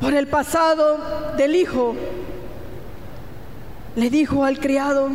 por 0.00 0.14
el 0.14 0.28
pasado 0.28 1.34
del 1.36 1.56
hijo, 1.56 1.94
le 3.96 4.10
dijo 4.10 4.44
al 4.44 4.58
criado, 4.58 5.10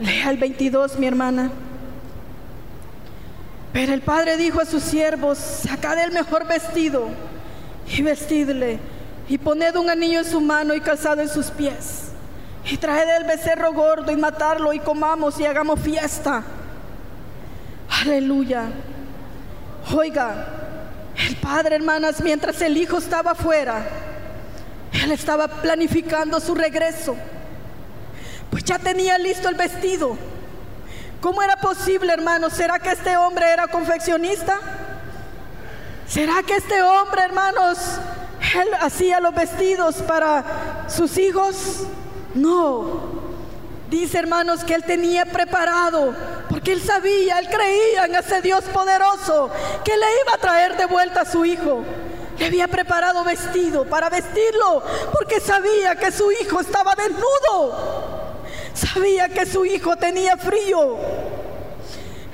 lea 0.00 0.30
el 0.30 0.36
22, 0.36 0.98
mi 0.98 1.06
hermana. 1.06 1.50
Pero 3.72 3.92
el 3.92 4.02
padre 4.02 4.36
dijo 4.36 4.60
a 4.60 4.64
sus 4.64 4.82
siervos, 4.82 5.38
sacad 5.38 5.98
el 6.02 6.10
mejor 6.10 6.46
vestido 6.46 7.08
y 7.94 8.02
vestidle, 8.02 8.78
y 9.28 9.38
poned 9.38 9.76
un 9.76 9.90
anillo 9.90 10.20
en 10.20 10.24
su 10.24 10.40
mano 10.40 10.74
y 10.74 10.80
calzado 10.80 11.20
en 11.20 11.28
sus 11.28 11.46
pies, 11.50 12.10
y 12.64 12.76
traed 12.76 13.08
el 13.18 13.24
becerro 13.24 13.72
gordo 13.72 14.10
y 14.10 14.16
matarlo 14.16 14.72
y 14.72 14.78
comamos 14.78 15.38
y 15.40 15.44
hagamos 15.44 15.80
fiesta. 15.80 16.42
Aleluya. 18.02 18.64
Oiga, 19.94 20.46
el 21.16 21.36
padre, 21.36 21.76
hermanas, 21.76 22.20
mientras 22.22 22.60
el 22.62 22.76
hijo 22.76 22.98
estaba 22.98 23.32
afuera, 23.32 23.86
él 24.92 25.12
estaba 25.12 25.48
planificando 25.48 26.40
su 26.40 26.54
regreso. 26.54 27.16
Pues 28.50 28.64
ya 28.64 28.78
tenía 28.78 29.18
listo 29.18 29.48
el 29.48 29.54
vestido 29.54 30.16
¿Cómo 31.20 31.42
era 31.42 31.56
posible, 31.56 32.12
hermanos? 32.12 32.52
¿Será 32.52 32.78
que 32.78 32.90
este 32.90 33.16
hombre 33.16 33.50
era 33.50 33.66
confeccionista? 33.66 34.60
¿Será 36.06 36.42
que 36.42 36.56
este 36.56 36.82
hombre, 36.82 37.22
hermanos, 37.22 37.78
él 38.54 38.68
hacía 38.80 39.18
los 39.18 39.34
vestidos 39.34 39.96
para 40.02 40.84
sus 40.88 41.16
hijos? 41.18 41.82
No. 42.34 43.24
Dice, 43.90 44.18
hermanos, 44.18 44.62
que 44.62 44.74
él 44.74 44.84
tenía 44.84 45.24
preparado, 45.24 46.14
porque 46.48 46.72
él 46.72 46.82
sabía, 46.82 47.38
él 47.38 47.48
creía 47.48 48.04
en 48.04 48.14
ese 48.14 48.40
Dios 48.42 48.64
poderoso, 48.64 49.50
que 49.84 49.96
le 49.96 50.06
iba 50.22 50.34
a 50.34 50.38
traer 50.38 50.76
de 50.76 50.86
vuelta 50.86 51.22
a 51.22 51.24
su 51.24 51.44
hijo. 51.44 51.82
Le 52.38 52.46
había 52.46 52.68
preparado 52.68 53.24
vestido 53.24 53.84
para 53.86 54.10
vestirlo, 54.10 54.82
porque 55.12 55.40
sabía 55.40 55.96
que 55.96 56.12
su 56.12 56.30
hijo 56.30 56.60
estaba 56.60 56.94
desnudo. 56.94 58.05
Sabía 58.76 59.30
que 59.30 59.46
su 59.46 59.64
hijo 59.64 59.96
tenía 59.96 60.36
frío. 60.36 60.98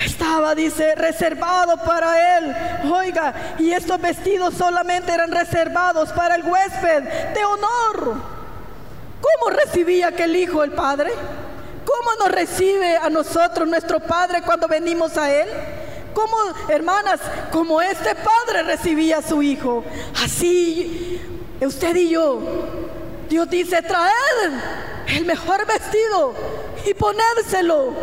Estaba, 0.04 0.54
dice, 0.54 0.96
reservado 0.96 1.76
para 1.84 2.38
él. 2.38 2.56
Oiga, 2.92 3.32
y 3.60 3.70
estos 3.70 4.00
vestidos 4.00 4.54
solamente 4.54 5.12
eran 5.12 5.30
reservados 5.30 6.10
para 6.10 6.34
el 6.34 6.42
huésped 6.42 7.04
de 7.34 7.44
honor. 7.44 8.16
¿Cómo 9.20 9.56
recibía 9.56 10.08
aquel 10.08 10.34
hijo 10.34 10.64
el 10.64 10.72
Padre? 10.72 11.12
¿Cómo 11.84 12.10
nos 12.18 12.32
recibe 12.32 12.96
a 12.96 13.08
nosotros 13.08 13.68
nuestro 13.68 14.00
Padre 14.00 14.42
cuando 14.42 14.66
venimos 14.66 15.16
a 15.16 15.32
Él? 15.32 15.48
Como, 16.12 16.36
hermanas, 16.68 17.20
como 17.52 17.80
este 17.80 18.16
Padre 18.16 18.64
recibía 18.64 19.18
a 19.18 19.22
su 19.22 19.42
Hijo. 19.42 19.84
Así, 20.22 21.20
usted 21.60 21.94
y 21.94 22.10
yo, 22.10 22.40
Dios 23.32 23.48
dice, 23.48 23.80
traed 23.80 24.52
el 25.06 25.24
mejor 25.24 25.66
vestido 25.66 26.34
y 26.84 26.92
ponérselo. 26.92 27.94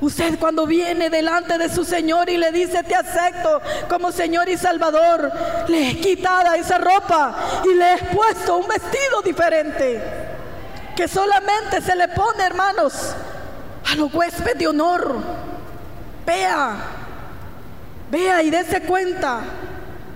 Usted 0.00 0.38
cuando 0.38 0.64
viene 0.64 1.10
delante 1.10 1.58
de 1.58 1.68
su 1.68 1.84
Señor 1.84 2.30
y 2.30 2.38
le 2.38 2.50
dice, 2.50 2.82
te 2.82 2.94
acepto 2.94 3.60
como 3.90 4.10
Señor 4.10 4.48
y 4.48 4.56
Salvador, 4.56 5.30
le 5.68 5.90
he 5.90 6.00
quitado 6.00 6.54
esa 6.54 6.78
ropa 6.78 7.62
y 7.70 7.74
le 7.74 7.92
he 7.92 7.98
puesto 8.14 8.56
un 8.56 8.68
vestido 8.68 9.20
diferente, 9.22 10.00
que 10.96 11.06
solamente 11.06 11.82
se 11.82 11.94
le 11.94 12.08
pone, 12.08 12.42
hermanos, 12.42 13.14
a 13.84 13.96
los 13.96 14.14
huéspedes 14.14 14.56
de 14.60 14.66
honor. 14.66 15.14
Vea, 16.24 16.74
vea 18.10 18.42
y 18.42 18.48
dése 18.48 18.80
cuenta, 18.80 19.40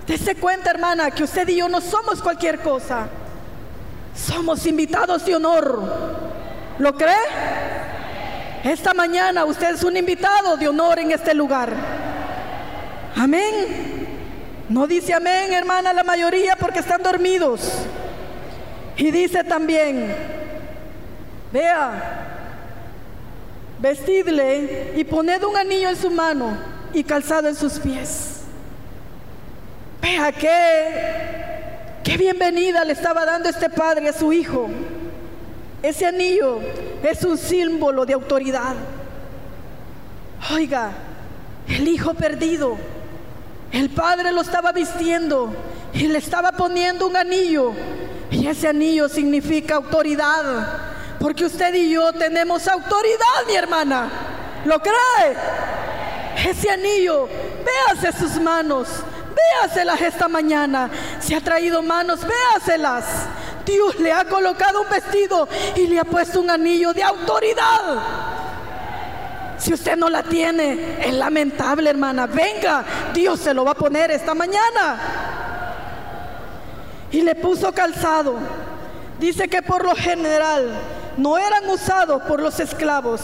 dése 0.07 0.37
cuenta, 0.37 0.71
hermana, 0.71 1.11
que 1.11 1.25
usted 1.25 1.47
y 1.49 1.57
yo 1.57 1.69
no 1.69 1.83
somos 1.83 2.23
cualquier 2.23 2.61
cosa. 2.61 3.09
Somos 4.15 4.65
invitados 4.67 5.25
de 5.25 5.37
honor. 5.37 5.83
¿Lo 6.79 6.95
cree? 6.95 7.15
Esta 8.65 8.95
mañana 8.95 9.45
usted 9.45 9.75
es 9.75 9.85
un 9.85 9.97
invitado 9.97 10.57
de 10.57 10.69
honor 10.69 10.99
en 10.99 11.13
este 11.13 11.35
lugar. 11.35 11.73
Amén. 13.17 14.05
No 14.69 14.87
dice 14.87 15.13
amén, 15.13 15.53
hermana, 15.53 15.93
la 15.93 16.03
mayoría 16.03 16.57
porque 16.57 16.79
están 16.79 17.03
dormidos. 17.03 17.73
Y 18.97 19.11
dice 19.11 19.45
también, 19.45 20.15
vea, 21.53 22.25
vestidle 23.81 24.93
y 24.97 25.05
poned 25.05 25.43
un 25.43 25.57
anillo 25.57 25.91
en 25.91 25.97
su 25.97 26.11
mano 26.11 26.57
y 26.93 27.05
calzado 27.05 27.49
en 27.49 27.55
sus 27.57 27.75
pies. 27.75 28.45
Vea 30.01 30.33
que 30.33 31.54
Qué 32.05 32.19
bienvenida 32.19 32.85
le 32.85 32.93
estaba 32.93 33.25
dando 33.25 33.49
este 33.49 33.71
padre 33.71 34.11
a 34.11 34.13
su 34.13 34.31
hijo. 34.31 34.69
Ese 35.83 36.05
anillo 36.05 36.61
es 37.03 37.25
un 37.25 37.39
símbolo 37.39 38.05
de 38.05 38.13
autoridad. 38.13 38.75
Oiga, 40.53 40.91
el 41.67 41.89
hijo 41.89 42.13
perdido, 42.13 42.77
el 43.73 43.89
padre 43.89 44.33
lo 44.33 44.43
estaba 44.43 44.71
vistiendo 44.73 45.55
y 45.95 46.07
le 46.09 46.19
estaba 46.19 46.53
poniendo 46.53 47.07
un 47.07 47.17
anillo. 47.17 47.73
Y 48.31 48.47
ese 48.49 48.69
anillo 48.69 49.09
significa 49.09 49.77
autoridad. 49.77 50.83
Porque 51.19 51.47
usted 51.47 51.73
y 51.75 51.91
yo 51.91 52.13
tenemos 52.13 52.69
autoridad, 52.69 53.47
mi 53.47 53.55
hermana. 53.55 54.11
¿Lo 54.67 54.79
cree? 54.79 55.37
Ese 56.51 56.71
anillo, 56.71 57.29
véase 57.65 58.13
sus 58.19 58.39
manos, 58.39 58.89
véaselas 59.35 60.03
esta 60.03 60.29
mañana. 60.29 60.91
Si 61.25 61.33
ha 61.33 61.41
traído 61.41 61.83
manos, 61.83 62.21
véaselas. 62.21 63.05
Dios 63.65 63.99
le 63.99 64.13
ha 64.13 64.27
colocado 64.27 64.83
un 64.83 64.91
vestido 64.91 65.49
y 65.75 65.87
le 65.87 65.99
ha 65.99 66.05
puesto 66.05 66.39
un 66.39 66.51
anillo 66.51 66.93
de 66.93 67.03
autoridad. 67.03 67.99
Si 69.57 69.73
usted 69.73 69.97
no 69.97 70.11
la 70.11 70.23
tiene, 70.23 70.99
es 71.01 71.15
lamentable, 71.15 71.89
hermana. 71.89 72.27
Venga, 72.27 72.85
Dios 73.15 73.41
se 73.41 73.55
lo 73.55 73.65
va 73.65 73.71
a 73.71 73.75
poner 73.75 74.11
esta 74.11 74.35
mañana. 74.35 74.99
Y 77.11 77.23
le 77.23 77.35
puso 77.37 77.73
calzado. 77.73 78.35
Dice 79.19 79.49
que 79.49 79.63
por 79.63 79.83
lo 79.83 79.95
general 79.95 80.75
no 81.17 81.39
eran 81.39 81.71
usados 81.71 82.23
por 82.25 82.43
los 82.43 82.61
esclavos. 82.61 83.23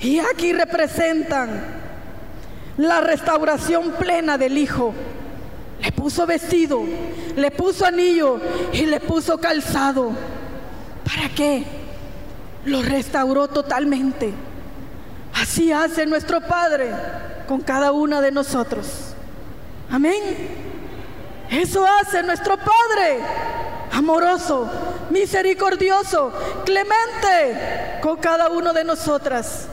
Y 0.00 0.18
aquí 0.18 0.52
representan 0.52 1.62
la 2.78 3.00
restauración 3.00 3.92
plena 3.92 4.36
del 4.36 4.58
Hijo. 4.58 4.92
Le 5.80 5.92
puso 5.92 6.26
vestido, 6.26 6.82
le 7.36 7.50
puso 7.50 7.86
anillo 7.86 8.40
y 8.72 8.86
le 8.86 9.00
puso 9.00 9.38
calzado. 9.38 10.10
¿Para 11.04 11.28
qué? 11.34 11.64
Lo 12.64 12.82
restauró 12.82 13.48
totalmente. 13.48 14.32
Así 15.34 15.70
hace 15.70 16.04
nuestro 16.04 16.40
Padre 16.40 16.90
con 17.46 17.60
cada 17.60 17.92
una 17.92 18.20
de 18.20 18.32
nosotros. 18.32 19.14
Amén. 19.90 20.68
Eso 21.50 21.86
hace 21.86 22.22
nuestro 22.22 22.56
Padre, 22.58 23.20
amoroso, 23.92 24.68
misericordioso, 25.10 26.32
clemente 26.64 28.00
con 28.02 28.16
cada 28.16 28.50
uno 28.50 28.72
de 28.72 28.84
nosotras. 28.84 29.66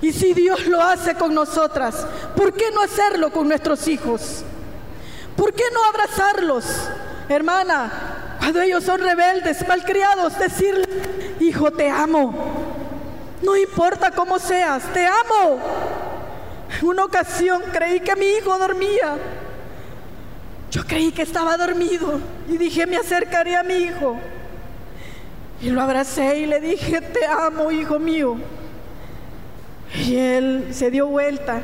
Y 0.00 0.12
si 0.12 0.34
Dios 0.34 0.66
lo 0.66 0.80
hace 0.82 1.14
con 1.14 1.34
nosotras, 1.34 2.06
¿por 2.36 2.52
qué 2.52 2.70
no 2.72 2.82
hacerlo 2.82 3.32
con 3.32 3.48
nuestros 3.48 3.88
hijos? 3.88 4.44
¿Por 5.36 5.52
qué 5.52 5.64
no 5.72 5.84
abrazarlos? 5.84 6.64
Hermana, 7.28 8.36
cuando 8.38 8.60
ellos 8.60 8.84
son 8.84 9.00
rebeldes, 9.00 9.66
malcriados, 9.66 10.38
decirle, 10.38 10.86
hijo, 11.40 11.70
te 11.70 11.88
amo. 11.88 12.34
No 13.42 13.56
importa 13.56 14.10
cómo 14.10 14.38
seas, 14.38 14.84
te 14.92 15.06
amo. 15.06 15.58
En 16.80 16.86
una 16.86 17.04
ocasión 17.04 17.62
creí 17.72 18.00
que 18.00 18.16
mi 18.16 18.26
hijo 18.26 18.56
dormía. 18.58 19.16
Yo 20.70 20.84
creí 20.84 21.12
que 21.12 21.22
estaba 21.22 21.56
dormido 21.56 22.20
y 22.48 22.56
dije, 22.56 22.86
me 22.86 22.96
acercaré 22.96 23.56
a 23.56 23.62
mi 23.62 23.74
hijo. 23.74 24.18
Y 25.62 25.70
lo 25.70 25.80
abracé 25.80 26.40
y 26.40 26.46
le 26.46 26.60
dije, 26.60 27.00
te 27.00 27.24
amo, 27.26 27.70
hijo 27.70 27.98
mío. 27.98 28.36
Y 29.94 30.16
él 30.16 30.68
se 30.72 30.90
dio 30.90 31.06
vuelta 31.06 31.62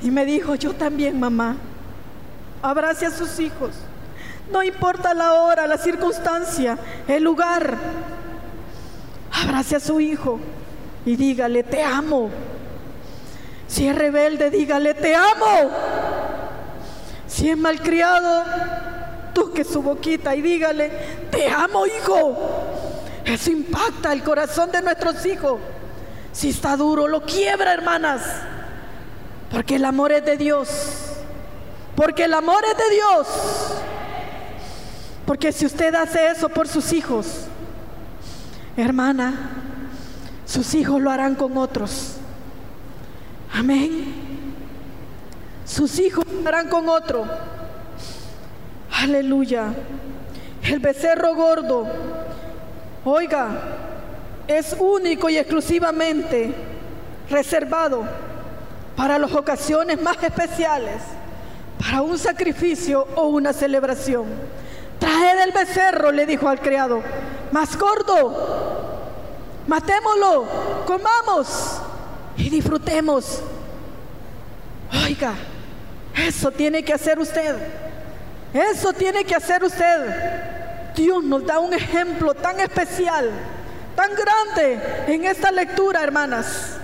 y 0.00 0.10
me 0.10 0.24
dijo, 0.24 0.54
yo 0.54 0.72
también, 0.74 1.18
mamá. 1.18 1.56
Abrace 2.62 3.06
a 3.06 3.10
sus 3.10 3.38
hijos. 3.38 3.70
No 4.50 4.62
importa 4.62 5.14
la 5.14 5.34
hora, 5.34 5.66
la 5.66 5.78
circunstancia, 5.78 6.76
el 7.06 7.22
lugar. 7.22 7.76
Abrace 9.32 9.76
a 9.76 9.80
su 9.80 10.00
hijo 10.00 10.40
y 11.06 11.16
dígale, 11.16 11.62
te 11.62 11.82
amo. 11.82 12.30
Si 13.68 13.86
es 13.86 13.94
rebelde, 13.94 14.50
dígale, 14.50 14.94
te 14.94 15.14
amo. 15.14 15.70
Si 17.26 17.48
es 17.48 17.56
malcriado, 17.56 18.44
toque 19.32 19.62
su 19.62 19.80
boquita 19.82 20.34
y 20.34 20.42
dígale, 20.42 20.90
te 21.30 21.48
amo, 21.48 21.86
hijo. 21.86 22.36
Eso 23.24 23.52
impacta 23.52 24.12
el 24.12 24.24
corazón 24.24 24.72
de 24.72 24.82
nuestros 24.82 25.24
hijos. 25.24 25.60
Si 26.32 26.50
está 26.50 26.76
duro, 26.76 27.06
lo 27.06 27.22
quiebra, 27.22 27.72
hermanas. 27.72 28.22
Porque 29.50 29.76
el 29.76 29.84
amor 29.84 30.10
es 30.10 30.24
de 30.24 30.36
Dios. 30.36 30.89
Porque 32.00 32.24
el 32.24 32.32
amor 32.32 32.64
es 32.64 32.78
de 32.78 32.94
Dios. 32.94 33.26
Porque 35.26 35.52
si 35.52 35.66
usted 35.66 35.94
hace 35.94 36.28
eso 36.28 36.48
por 36.48 36.66
sus 36.66 36.94
hijos, 36.94 37.44
hermana, 38.74 39.50
sus 40.46 40.72
hijos 40.72 40.98
lo 40.98 41.10
harán 41.10 41.34
con 41.34 41.58
otros. 41.58 42.14
Amén. 43.52 44.14
Sus 45.66 45.98
hijos 45.98 46.24
lo 46.26 46.48
harán 46.48 46.70
con 46.70 46.88
otro. 46.88 47.26
Aleluya. 48.92 49.66
El 50.62 50.78
becerro 50.78 51.34
gordo, 51.34 51.86
oiga, 53.04 53.48
es 54.48 54.74
único 54.78 55.28
y 55.28 55.36
exclusivamente 55.36 56.54
reservado 57.28 58.04
para 58.96 59.18
las 59.18 59.32
ocasiones 59.32 60.00
más 60.00 60.16
especiales, 60.22 61.02
para 61.80 62.02
un 62.02 62.18
sacrificio 62.18 63.06
o 63.16 63.28
una 63.28 63.52
celebración. 63.52 64.26
Traed 64.98 65.44
el 65.44 65.52
becerro, 65.52 66.12
le 66.12 66.26
dijo 66.26 66.46
al 66.46 66.60
criado, 66.60 67.02
más 67.52 67.76
gordo, 67.78 68.36
matémoslo, 69.66 70.44
comamos 70.86 71.80
y 72.36 72.50
disfrutemos. 72.50 73.40
Oiga, 75.06 75.34
eso 76.14 76.50
tiene 76.50 76.82
que 76.82 76.92
hacer 76.92 77.18
usted. 77.18 77.56
Eso 78.52 78.92
tiene 78.92 79.24
que 79.24 79.34
hacer 79.34 79.64
usted. 79.64 80.94
Dios 80.94 81.24
nos 81.24 81.46
da 81.46 81.60
un 81.60 81.72
ejemplo 81.72 82.34
tan 82.34 82.60
especial, 82.60 83.30
tan 83.94 84.10
grande 84.14 84.80
en 85.06 85.24
esta 85.24 85.50
lectura, 85.50 86.02
hermanas. 86.02 86.76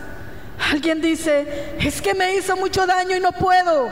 Alguien 0.70 1.02
dice, 1.02 1.76
es 1.78 2.00
que 2.00 2.14
me 2.14 2.34
hizo 2.36 2.56
mucho 2.56 2.86
daño 2.86 3.16
y 3.16 3.20
no 3.20 3.32
puedo. 3.32 3.90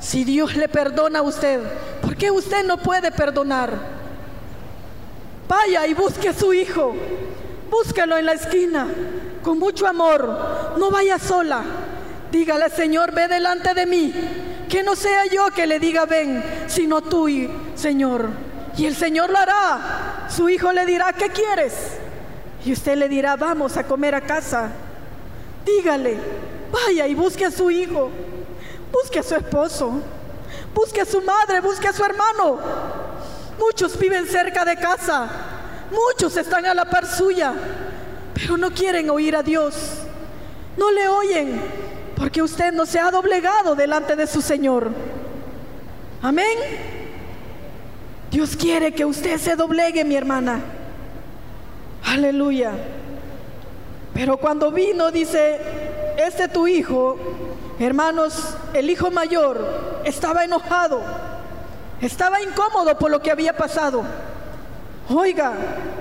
Si 0.00 0.24
Dios 0.24 0.56
le 0.56 0.68
perdona 0.68 1.20
a 1.20 1.22
usted, 1.22 1.60
¿por 2.02 2.16
qué 2.16 2.30
usted 2.30 2.64
no 2.64 2.76
puede 2.76 3.10
perdonar? 3.10 3.70
Vaya 5.48 5.86
y 5.86 5.94
busque 5.94 6.28
a 6.28 6.34
su 6.34 6.52
hijo. 6.52 6.94
Búsquelo 7.70 8.16
en 8.16 8.26
la 8.26 8.32
esquina, 8.32 8.86
con 9.42 9.58
mucho 9.58 9.86
amor. 9.86 10.74
No 10.78 10.90
vaya 10.90 11.18
sola. 11.18 11.62
Dígale, 12.30 12.70
Señor, 12.70 13.12
ve 13.12 13.28
delante 13.28 13.74
de 13.74 13.86
mí. 13.86 14.12
Que 14.68 14.82
no 14.82 14.96
sea 14.96 15.26
yo 15.26 15.50
que 15.50 15.66
le 15.66 15.78
diga 15.78 16.06
ven, 16.06 16.42
sino 16.66 17.00
tú, 17.00 17.28
Señor. 17.74 18.30
Y 18.76 18.86
el 18.86 18.96
Señor 18.96 19.30
lo 19.30 19.38
hará. 19.38 20.26
Su 20.28 20.48
hijo 20.48 20.72
le 20.72 20.84
dirá, 20.84 21.12
¿qué 21.12 21.28
quieres? 21.28 21.72
Y 22.64 22.72
usted 22.72 22.96
le 22.96 23.08
dirá, 23.08 23.36
vamos 23.36 23.76
a 23.76 23.84
comer 23.84 24.14
a 24.14 24.20
casa. 24.20 24.70
Dígale, 25.64 26.18
vaya 26.72 27.06
y 27.06 27.14
busque 27.14 27.46
a 27.46 27.50
su 27.50 27.70
hijo. 27.70 28.10
Busque 28.92 29.18
a 29.18 29.22
su 29.22 29.34
esposo. 29.34 30.00
Busque 30.74 31.00
a 31.00 31.06
su 31.06 31.20
madre, 31.22 31.60
busque 31.60 31.88
a 31.88 31.92
su 31.92 32.04
hermano. 32.04 32.58
Muchos 33.58 33.98
viven 33.98 34.26
cerca 34.26 34.64
de 34.64 34.76
casa. 34.76 35.28
Muchos 35.90 36.36
están 36.36 36.66
a 36.66 36.74
la 36.74 36.84
par 36.84 37.06
suya. 37.06 37.52
Pero 38.34 38.56
no 38.56 38.70
quieren 38.70 39.08
oír 39.10 39.36
a 39.36 39.42
Dios. 39.42 39.74
No 40.76 40.90
le 40.90 41.08
oyen 41.08 41.60
porque 42.16 42.42
usted 42.42 42.72
no 42.72 42.86
se 42.86 42.98
ha 42.98 43.10
doblegado 43.10 43.74
delante 43.74 44.16
de 44.16 44.26
su 44.26 44.40
Señor. 44.40 44.90
Amén. 46.22 46.58
Dios 48.30 48.56
quiere 48.56 48.92
que 48.92 49.04
usted 49.04 49.38
se 49.38 49.54
doblegue, 49.54 50.04
mi 50.04 50.16
hermana. 50.16 50.60
Aleluya. 52.04 52.72
Pero 54.14 54.38
cuando 54.38 54.72
vino, 54.72 55.10
dice, 55.10 55.60
este 56.16 56.48
tu 56.48 56.66
hijo, 56.66 57.18
hermanos, 57.78 58.56
el 58.72 58.90
hijo 58.90 59.10
mayor 59.10 60.02
estaba 60.04 60.44
enojado, 60.44 61.00
estaba 62.00 62.42
incómodo 62.42 62.98
por 62.98 63.10
lo 63.10 63.20
que 63.20 63.30
había 63.30 63.56
pasado. 63.56 64.04
Oiga, 65.08 65.52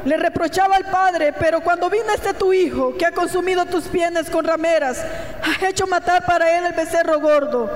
le 0.04 0.18
reprochaba 0.18 0.76
al 0.78 0.86
padre, 0.86 1.32
pero 1.38 1.62
cuando 1.62 1.90
vino 1.90 2.12
este 2.14 2.34
tu 2.34 2.52
hijo, 2.54 2.96
que 2.98 3.06
ha 3.06 3.12
consumido 3.12 3.66
tus 3.66 3.84
pieles 3.84 4.30
con 4.32 4.46
rameras, 4.46 5.04
ha 5.44 5.68
hecho 5.68 5.86
matar 5.86 6.26
para 6.26 6.58
él 6.58 6.66
el 6.66 6.74
becerro 6.74 7.20
gordo. 7.20 7.70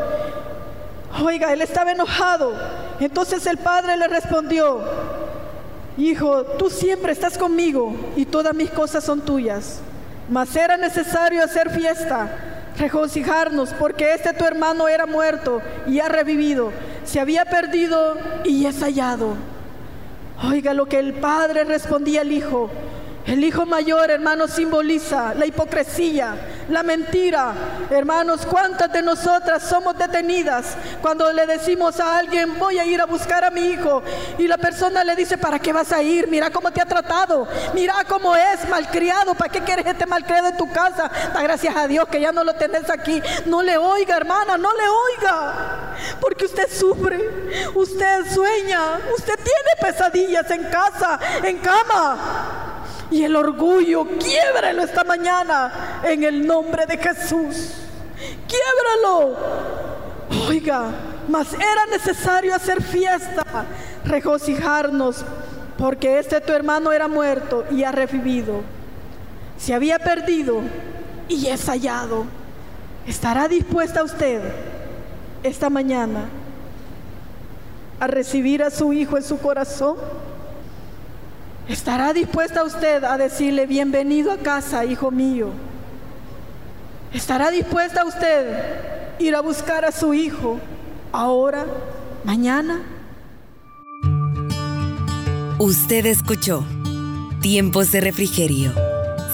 Oiga, 1.24 1.54
él 1.54 1.62
estaba 1.62 1.92
enojado. 1.92 2.54
Entonces 3.00 3.46
el 3.46 3.58
padre 3.58 3.96
le 3.96 4.08
respondió, 4.08 4.82
hijo, 5.98 6.44
tú 6.58 6.70
siempre 6.70 7.12
estás 7.12 7.38
conmigo 7.38 7.96
y 8.16 8.26
todas 8.26 8.56
mis 8.56 8.72
cosas 8.72 9.04
son 9.04 9.22
tuyas. 9.22 9.80
Mas 10.30 10.56
era 10.56 10.78
necesario 10.78 11.44
hacer 11.44 11.70
fiesta, 11.70 12.28
regocijarnos, 12.80 13.74
porque 13.74 14.14
este 14.14 14.34
tu 14.34 14.46
hermano 14.46 14.88
era 14.88 15.06
muerto 15.06 15.62
y 15.86 16.00
ha 16.00 16.08
revivido, 16.10 16.72
se 17.04 17.20
había 17.20 17.46
perdido 17.46 18.18
y 18.44 18.66
es 18.66 18.82
hallado. 18.82 19.36
Oiga 20.44 20.74
lo 20.74 20.86
que 20.86 21.00
el 21.00 21.14
padre 21.16 21.66
respondía 21.66 22.22
al 22.22 22.32
hijo. 22.32 22.70
El 23.26 23.44
hijo 23.44 23.66
mayor, 23.66 24.10
hermanos, 24.10 24.52
simboliza 24.52 25.36
la 25.36 25.46
hipocresía, 25.46 26.36
la 26.70 26.84
mentira. 26.84 27.54
Hermanos, 27.90 28.46
¿cuántas 28.46 28.92
de 28.92 29.02
nosotras 29.02 29.64
somos 29.64 29.98
detenidas 29.98 30.76
cuando 31.02 31.32
le 31.32 31.46
decimos 31.46 32.00
a 32.00 32.18
alguien, 32.18 32.58
voy 32.60 32.80
a 32.80 32.86
ir 32.86 33.02
a 33.02 33.06
buscar 33.06 33.44
a 33.44 33.50
mi 33.50 33.62
hijo? 33.62 34.04
Y 34.38 34.48
la 34.48 34.58
persona 34.58 35.04
le 35.04 35.16
dice, 35.16 35.38
¿para 35.38 35.60
qué 35.60 35.74
vas 35.74 35.92
a 35.92 36.02
ir? 36.02 36.28
Mira 36.28 36.50
cómo 36.50 36.72
te 36.72 36.82
ha 36.82 36.86
tratado. 36.86 37.48
Mira 37.74 37.94
cómo 38.08 38.36
es 38.36 38.68
malcriado. 38.70 39.36
¿Para 39.36 39.52
qué 39.52 39.62
quieres 39.62 39.86
este 39.86 40.06
malcriado 40.06 40.48
en 40.48 40.58
tu 40.58 40.72
casa? 40.72 41.10
Da 41.34 41.42
gracias 41.42 41.76
a 41.76 41.88
Dios 41.88 42.08
que 42.08 42.22
ya 42.22 42.32
no 42.32 42.44
lo 42.44 42.54
tenés 42.54 42.90
aquí. 42.90 43.22
No 43.46 43.62
le 43.62 43.78
oiga, 43.78 44.18
hermana, 44.18 44.58
no 44.58 44.70
le 44.74 44.84
oiga. 44.88 45.54
Porque 46.22 46.46
usted 46.46 46.70
sufre, 46.72 47.72
usted 47.76 48.32
sueña, 48.34 49.00
usted 49.18 49.36
tiene 49.36 49.92
pesadillas 49.94 50.50
en 50.52 50.64
casa, 50.66 51.20
en 51.44 51.58
cama. 51.58 52.59
Y 53.12 53.24
el 53.24 53.36
orgullo, 53.36 54.06
quiebrelo 54.20 54.84
esta 54.84 55.04
mañana 55.04 56.02
en 56.04 56.24
el 56.24 56.46
nombre 56.46 56.86
de 56.86 56.98
Jesús. 56.98 57.72
Quiebralo. 58.48 59.36
Oiga, 60.48 60.92
mas 61.28 61.54
era 61.54 61.86
necesario 61.92 62.54
hacer 62.54 62.84
fiesta, 62.84 63.44
regocijarnos, 64.06 65.24
porque 65.78 66.20
este 66.20 66.42
tu 66.42 66.52
hermano 66.54 66.92
era 66.92 67.08
muerto 67.08 67.66
y 67.72 67.84
ha 67.84 67.92
revivido. 67.92 68.62
Se 69.58 69.74
había 69.74 70.00
perdido 70.00 70.62
y 71.28 71.48
es 71.48 71.66
hallado. 71.66 72.26
¿Estará 73.08 73.48
dispuesta 73.48 74.04
usted 74.04 74.42
esta 75.42 75.70
mañana 75.70 76.26
a 78.00 78.08
recibir 78.08 78.64
a 78.64 78.70
su 78.70 78.94
hijo 78.94 79.18
en 79.18 79.24
su 79.24 79.40
corazón? 79.40 79.98
¿Estará 81.70 82.14
dispuesta 82.14 82.64
usted 82.64 83.04
a 83.04 83.16
decirle 83.20 83.68
bienvenido 83.68 84.32
a 84.32 84.38
casa, 84.38 84.86
hijo 84.86 85.12
mío? 85.12 85.50
¿Estará 87.14 87.52
dispuesta 87.52 88.06
usted 88.06 89.18
a 89.20 89.22
ir 89.22 89.36
a 89.36 89.42
buscar 89.42 89.86
a 89.86 89.92
su 89.92 90.16
hijo 90.16 90.60
ahora, 91.12 91.68
mañana? 92.24 92.82
Usted 95.60 96.08
escuchó 96.08 96.66
Tiempos 97.40 97.92
de 97.92 98.02
Refrigerio. 98.02 98.74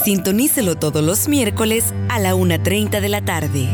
Sintonícelo 0.04 0.76
todos 0.76 1.02
los 1.02 1.30
miércoles 1.30 1.94
a 2.10 2.20
la 2.20 2.36
1.30 2.36 3.00
de 3.00 3.10
la 3.10 3.24
tarde. 3.24 3.70